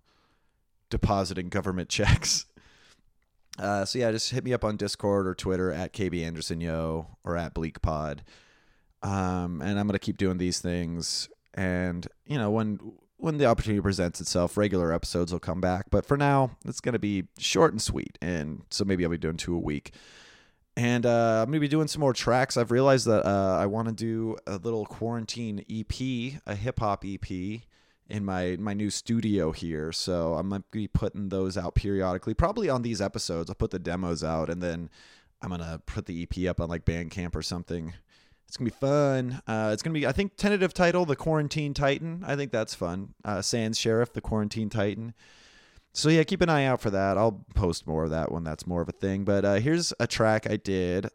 depositing 0.91 1.49
government 1.49 1.89
checks. 1.89 2.47
Uh, 3.59 3.85
so 3.85 3.99
yeah, 3.99 4.11
just 4.11 4.31
hit 4.31 4.45
me 4.45 4.53
up 4.53 4.65
on 4.65 4.77
Discord 4.77 5.27
or 5.27 5.35
Twitter 5.35 5.73
at 5.73 5.93
KB 5.95 6.23
Anderson 6.25 6.61
Yo 6.61 7.07
or 7.25 7.37
at 7.37 7.55
Bleak 7.55 7.81
Pod. 7.81 8.23
Um, 9.03 9.63
and 9.63 9.79
I'm 9.79 9.87
gonna 9.87 9.99
keep 9.99 10.19
doing 10.19 10.39
these 10.39 10.61
things. 10.61 11.29
And 11.55 12.07
you 12.27 12.37
know 12.37 12.51
when 12.51 12.79
when 13.19 13.39
the 13.39 13.47
opportunity 13.47 13.81
presents 13.81 14.21
itself, 14.21 14.59
regular 14.59 14.93
episodes 14.93 15.33
will 15.33 15.41
come 15.41 15.61
back. 15.61 15.87
But 15.91 16.05
for 16.05 16.17
now, 16.19 16.51
it's 16.67 16.81
gonna 16.81 16.99
be 16.99 17.25
short 17.39 17.73
and 17.73 17.81
sweet. 17.81 18.19
And 18.21 18.63
so 18.71 18.85
maybe 18.85 19.05
I'll 19.05 19.11
be 19.11 19.19
doing 19.19 19.39
two 19.39 19.55
a 19.55 19.59
week. 19.59 19.95
And 20.77 21.07
uh, 21.07 21.41
I'm 21.43 21.51
gonna 21.51 21.61
be 21.61 21.69
doing 21.69 21.89
some 21.89 22.01
more 22.01 22.13
tracks. 22.13 22.59
I've 22.59 22.71
realized 22.71 23.07
that 23.07 23.25
uh, 23.25 23.57
I 23.59 23.65
want 23.65 23.89
to 23.89 23.95
do 23.95 24.37
a 24.47 24.59
little 24.59 24.85
quarantine 24.85 25.65
EP, 25.71 26.39
a 26.47 26.55
hip 26.55 26.81
hop 26.81 27.05
EP 27.07 27.63
in 28.09 28.25
my 28.25 28.57
my 28.59 28.75
new 28.75 28.91
studio 28.91 29.53
here. 29.53 29.93
So 29.93 30.35
I'm 30.35 30.49
gonna 30.49 30.65
be 30.71 30.89
putting 30.89 31.29
those 31.29 31.57
out 31.57 31.75
periodically, 31.75 32.35
probably 32.35 32.69
on 32.69 32.83
these 32.83 33.01
episodes. 33.01 33.51
I'll 33.51 33.57
put 33.57 33.71
the 33.71 33.79
demos 33.79 34.23
out, 34.23 34.51
and 34.51 34.63
then 34.63 34.91
I'm 35.43 35.51
gonna 35.51 35.81
put 35.87 36.07
the 36.07 36.23
EP 36.23 36.49
up 36.49 36.61
on 36.61 36.69
like 36.69 36.85
Bandcamp 36.85 37.35
or 37.35 37.43
something. 37.43 37.95
It's 38.49 38.57
gonna 38.57 38.71
be 38.71 38.77
fun. 38.77 39.43
Uh, 39.47 39.71
it's 39.73 39.83
gonna 39.83 39.95
be, 39.95 40.07
I 40.07 40.13
think, 40.13 40.37
tentative 40.37 40.73
title, 40.73 41.05
the 41.05 41.17
Quarantine 41.17 41.75
Titan. 41.75 42.23
I 42.27 42.37
think 42.37 42.53
that's 42.53 42.75
fun. 42.75 43.15
Uh, 43.25 43.43
Sans 43.43 43.77
Sheriff, 43.77 44.13
the 44.13 44.21
Quarantine 44.21 44.71
Titan. 44.71 45.15
So 45.93 46.11
yeah, 46.11 46.25
keep 46.25 46.43
an 46.43 46.51
eye 46.51 46.67
out 46.67 46.81
for 46.81 46.91
that. 46.91 47.17
I'll 47.17 47.45
post 47.55 47.87
more 47.87 48.05
of 48.05 48.11
that 48.11 48.31
when 48.31 48.45
that's 48.45 48.67
more 48.67 48.83
of 48.83 48.89
a 48.89 48.93
thing. 48.93 49.25
But 49.25 49.45
uh, 49.45 49.55
here's 49.55 49.93
a 49.99 50.07
track 50.07 50.49
I 50.49 50.57
did 50.57 51.09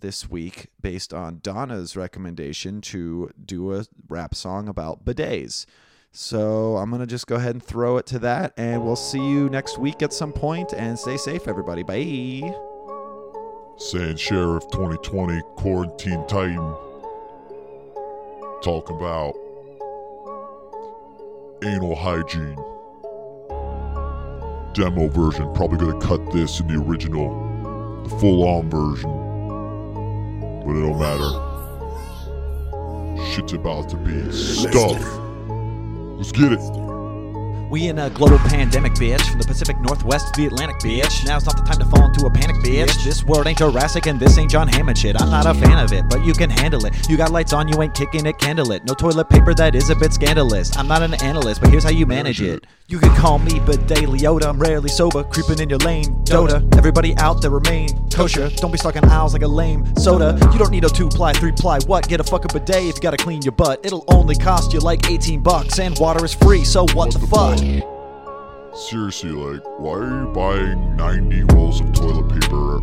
this 0.00 0.30
week 0.30 0.68
based 0.80 1.12
on 1.12 1.40
Donna's 1.42 1.96
recommendation 1.96 2.80
to 2.82 3.30
do 3.44 3.74
a 3.74 3.84
rap 4.08 4.34
song 4.34 4.68
about 4.68 5.04
bidets. 5.04 5.66
So 6.10 6.76
I'm 6.76 6.90
going 6.90 7.00
to 7.00 7.06
just 7.06 7.26
go 7.26 7.36
ahead 7.36 7.54
and 7.54 7.62
throw 7.62 7.96
it 7.98 8.06
to 8.06 8.18
that. 8.20 8.52
And 8.56 8.84
we'll 8.84 8.96
see 8.96 9.24
you 9.24 9.48
next 9.50 9.78
week 9.78 10.02
at 10.02 10.12
some 10.12 10.32
point. 10.32 10.72
And 10.72 10.98
stay 10.98 11.16
safe, 11.16 11.46
everybody. 11.46 11.82
Bye. 11.82 12.54
Sans 13.76 14.20
Sheriff 14.20 14.64
2020 14.70 15.40
Quarantine 15.56 16.26
Titan. 16.26 16.74
Talking 18.62 18.96
about 18.96 19.34
anal 21.62 21.94
hygiene. 21.94 22.56
Demo 24.74 25.08
version. 25.08 25.52
Probably 25.54 25.78
going 25.78 26.00
to 26.00 26.06
cut 26.06 26.32
this 26.32 26.60
in 26.60 26.66
the 26.68 26.82
original, 26.82 28.02
the 28.02 28.08
full 28.16 28.42
on 28.48 28.68
version. 28.68 29.10
But 30.64 30.76
it 30.76 30.80
don't 30.82 30.98
matter. 30.98 31.30
Shit's 33.32 33.52
about 33.52 33.88
to 33.90 33.96
be 33.96 34.32
stuffed. 34.32 35.27
Let's 36.18 36.32
get 36.32 36.50
it. 36.50 36.87
We 37.70 37.88
in 37.88 37.98
a 37.98 38.08
global 38.08 38.38
pandemic, 38.38 38.94
bitch. 38.94 39.20
From 39.28 39.40
the 39.40 39.46
Pacific 39.46 39.78
Northwest 39.80 40.32
to 40.34 40.40
the 40.40 40.46
Atlantic, 40.46 40.78
bitch. 40.78 41.26
Now's 41.26 41.44
not 41.44 41.56
the 41.58 41.62
time 41.64 41.78
to 41.78 41.84
fall 41.84 42.06
into 42.06 42.24
a 42.24 42.30
panic, 42.30 42.56
bitch. 42.64 43.04
This 43.04 43.24
world 43.24 43.46
ain't 43.46 43.58
Jurassic 43.58 44.06
and 44.06 44.18
this 44.18 44.38
ain't 44.38 44.50
John 44.50 44.68
Hammond 44.68 44.96
shit. 44.96 45.20
I'm 45.20 45.30
not 45.30 45.44
a 45.44 45.52
fan 45.52 45.78
of 45.78 45.92
it, 45.92 46.08
but 46.08 46.24
you 46.24 46.32
can 46.32 46.48
handle 46.48 46.86
it. 46.86 46.94
You 47.10 47.18
got 47.18 47.30
lights 47.30 47.52
on, 47.52 47.68
you 47.68 47.82
ain't 47.82 47.94
kicking 47.94 48.24
it, 48.24 48.38
candle 48.38 48.72
it. 48.72 48.86
No 48.86 48.94
toilet 48.94 49.28
paper, 49.28 49.52
that 49.54 49.74
is 49.74 49.90
a 49.90 49.96
bit 49.96 50.14
scandalous. 50.14 50.74
I'm 50.78 50.88
not 50.88 51.02
an 51.02 51.12
analyst, 51.22 51.60
but 51.60 51.68
here's 51.68 51.84
how 51.84 51.90
you 51.90 52.06
manage 52.06 52.40
it. 52.40 52.66
You 52.90 52.98
can 52.98 53.14
call 53.16 53.38
me 53.38 53.60
Bidet 53.60 54.08
Leota. 54.08 54.46
I'm 54.46 54.58
rarely 54.58 54.88
sober, 54.88 55.22
creeping 55.22 55.58
in 55.58 55.68
your 55.68 55.78
lane. 55.80 56.24
Dota. 56.24 56.64
Everybody 56.78 57.14
out 57.18 57.42
there 57.42 57.50
remain 57.50 57.88
kosher. 58.08 58.48
Don't 58.48 58.72
be 58.72 58.78
stuck 58.78 58.96
in 58.96 59.04
aisles 59.04 59.34
like 59.34 59.42
a 59.42 59.46
lame 59.46 59.94
soda. 59.96 60.38
You 60.52 60.58
don't 60.58 60.70
need 60.70 60.84
a 60.84 60.88
two 60.88 61.08
ply, 61.08 61.34
three 61.34 61.52
ply. 61.52 61.80
What? 61.86 62.08
Get 62.08 62.20
a 62.20 62.24
fucking 62.24 62.48
bidet 62.58 62.84
if 62.84 62.94
you 62.96 63.02
gotta 63.02 63.18
clean 63.18 63.42
your 63.42 63.52
butt. 63.52 63.84
It'll 63.84 64.06
only 64.08 64.36
cost 64.36 64.72
you 64.72 64.80
like 64.80 65.10
18 65.10 65.40
bucks, 65.40 65.78
and 65.78 65.98
water 65.98 66.24
is 66.24 66.32
free. 66.32 66.64
So 66.64 66.86
what, 66.94 67.12
the 67.12 67.18
fuck? 67.18 67.57
Seriously, 68.88 69.30
like, 69.30 69.62
why 69.80 69.94
are 69.94 70.24
you 70.24 70.32
buying 70.32 70.96
90 70.96 71.42
rolls 71.54 71.80
of 71.80 71.92
toilet 71.92 72.40
paper 72.40 72.76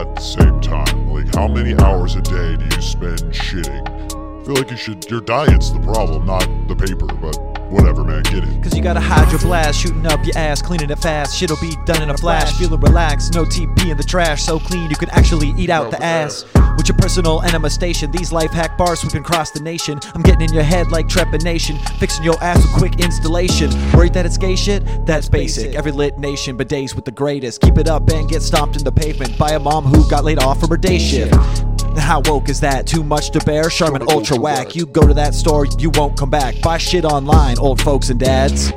at 0.00 0.14
the 0.14 0.20
same 0.20 0.60
time? 0.60 1.10
Like, 1.10 1.32
how 1.34 1.46
many 1.46 1.74
hours 1.80 2.16
a 2.16 2.22
day 2.22 2.56
do 2.56 2.64
you 2.64 2.82
spend 2.82 3.20
shitting? 3.32 3.86
I 3.86 4.44
feel 4.44 4.54
like 4.56 4.70
you 4.70 4.76
should. 4.76 5.08
Your 5.08 5.20
diet's 5.20 5.70
the 5.70 5.80
problem, 5.80 6.26
not 6.26 6.46
the 6.66 6.74
paper, 6.74 7.06
but 7.06 7.57
Whatever, 7.70 8.02
man, 8.02 8.22
get 8.22 8.44
it. 8.44 8.62
Cause 8.62 8.74
you 8.74 8.82
got 8.82 8.96
a 8.96 9.00
hydro 9.00 9.38
blast 9.40 9.78
shooting 9.78 10.06
up 10.06 10.24
your 10.24 10.36
ass, 10.38 10.62
cleaning 10.62 10.90
it 10.90 10.98
fast. 10.98 11.36
Shit'll 11.36 11.60
be 11.60 11.74
done 11.84 12.02
in 12.02 12.10
a 12.10 12.16
flash. 12.16 12.52
Feeling 12.58 12.80
relaxed, 12.80 13.34
no 13.34 13.44
TP 13.44 13.90
in 13.90 13.96
the 13.96 14.02
trash. 14.02 14.42
So 14.42 14.58
clean 14.58 14.88
you 14.88 14.96
can 14.96 15.10
actually 15.10 15.50
eat 15.58 15.68
out 15.68 15.90
the 15.90 16.02
ass. 16.02 16.44
With 16.76 16.88
your 16.88 16.96
personal 16.96 17.42
enema 17.42 17.68
station, 17.68 18.10
these 18.10 18.32
life 18.32 18.52
hack 18.52 18.78
bars 18.78 19.00
sweeping 19.00 19.20
across 19.20 19.50
the 19.50 19.60
nation. 19.60 20.00
I'm 20.14 20.22
getting 20.22 20.48
in 20.48 20.54
your 20.54 20.62
head 20.62 20.90
like 20.90 21.06
trepanation, 21.08 21.78
fixing 21.98 22.24
your 22.24 22.42
ass 22.42 22.62
with 22.62 22.72
quick 22.72 23.00
installation. 23.00 23.70
Worried 23.92 24.14
that 24.14 24.24
it's 24.24 24.38
gay 24.38 24.56
shit? 24.56 24.82
That's 25.04 25.28
basic. 25.28 25.74
Every 25.74 25.92
lit 25.92 26.18
nation, 26.18 26.56
bidets 26.56 26.94
with 26.94 27.04
the 27.04 27.10
greatest. 27.10 27.60
Keep 27.60 27.78
it 27.78 27.88
up 27.88 28.08
and 28.10 28.28
get 28.28 28.42
stomped 28.42 28.76
in 28.76 28.84
the 28.84 28.92
pavement 28.92 29.36
by 29.36 29.50
a 29.50 29.58
mom 29.58 29.84
who 29.84 30.08
got 30.08 30.24
laid 30.24 30.38
off 30.38 30.60
from 30.60 30.70
her 30.70 30.76
day 30.76 30.98
shift. 30.98 31.67
How 31.98 32.20
woke 32.24 32.48
is 32.48 32.60
that? 32.60 32.86
Too 32.86 33.04
much 33.04 33.30
to 33.30 33.40
bear? 33.40 33.68
Charmin 33.70 34.02
Ultra 34.08 34.38
Whack. 34.38 34.74
You 34.74 34.86
go 34.86 35.06
to 35.06 35.14
that 35.14 35.34
store, 35.34 35.66
you 35.78 35.90
won't 35.90 36.16
come 36.18 36.30
back. 36.30 36.60
Buy 36.62 36.78
shit 36.78 37.04
online, 37.04 37.58
old 37.58 37.80
folks 37.80 38.08
and 38.08 38.18
dads. 38.18 38.72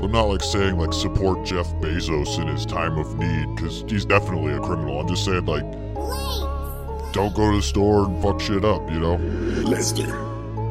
I'm 0.00 0.10
not 0.12 0.24
like 0.24 0.42
saying 0.42 0.76
like 0.78 0.92
support 0.92 1.46
Jeff 1.46 1.66
Bezos 1.76 2.38
in 2.40 2.48
his 2.48 2.66
time 2.66 2.98
of 2.98 3.16
need, 3.16 3.56
because 3.56 3.84
he's 3.88 4.04
definitely 4.04 4.52
a 4.52 4.60
criminal. 4.60 5.00
I'm 5.00 5.08
just 5.08 5.24
saying 5.24 5.46
like, 5.46 5.64
don't 7.12 7.34
go 7.34 7.50
to 7.50 7.56
the 7.56 7.62
store 7.62 8.06
and 8.06 8.22
fuck 8.22 8.40
shit 8.40 8.64
up, 8.64 8.90
you 8.90 8.98
know? 9.00 9.16
Lester. 9.62 10.06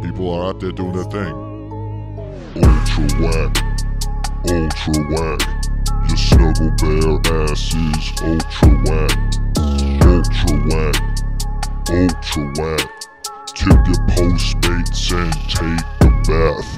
People 0.03 0.29
are 0.29 0.49
out 0.49 0.59
there 0.59 0.71
doing 0.71 0.91
their 0.91 1.05
thing. 1.05 1.33
Ultra 2.57 3.05
whack. 3.21 3.57
Ultra 4.49 4.93
whack. 5.09 5.41
You're 6.09 6.17
snuggle 6.17 6.69
bear 6.77 7.43
ass 7.43 7.73
is 7.73 8.11
ultra 8.21 8.69
wet. 8.85 9.15
Ultra 10.13 10.53
wet. 10.69 10.95
Ultra 11.89 12.43
wet. 12.57 12.85
Tip 13.55 13.81
your 13.87 14.01
Postmates 14.13 15.09
and 15.11 15.33
take 15.49 15.81
a 16.01 16.09
bath. 16.27 16.69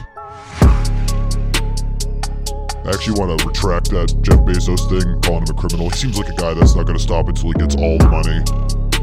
I 2.86 2.90
actually 2.94 3.20
want 3.20 3.38
to 3.38 3.46
retract 3.46 3.90
that 3.92 4.08
Jeff 4.22 4.40
Bezos 4.40 4.88
thing, 4.88 5.20
calling 5.22 5.44
him 5.44 5.50
a 5.54 5.60
criminal. 5.60 5.90
He 5.90 5.98
seems 5.98 6.18
like 6.18 6.30
a 6.30 6.36
guy 6.36 6.54
that's 6.54 6.76
not 6.78 6.86
going 6.86 6.98
to 6.98 7.04
stop 7.04 7.28
until 7.28 7.50
he 7.50 7.56
gets 7.56 7.76
all 7.76 7.98
the 7.98 8.08
money. 8.08 8.42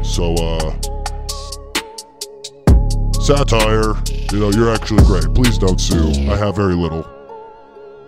So, 0.03 0.33
uh, 0.33 0.73
satire, 3.21 3.93
you 4.31 4.39
know, 4.39 4.49
you're 4.49 4.73
actually 4.73 5.03
great. 5.03 5.31
Please 5.35 5.59
don't 5.59 5.79
sue. 5.79 6.09
I 6.31 6.35
have 6.37 6.55
very 6.55 6.73
little. 6.73 7.05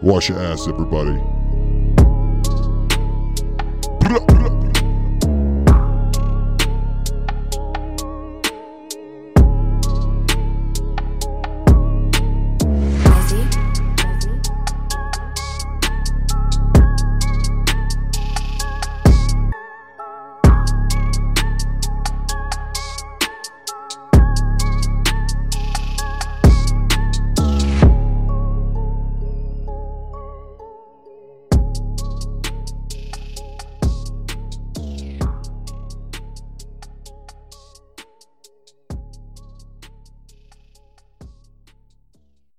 Wash 0.02 0.30
your 0.30 0.40
ass, 0.40 0.68
everybody. 0.68 1.22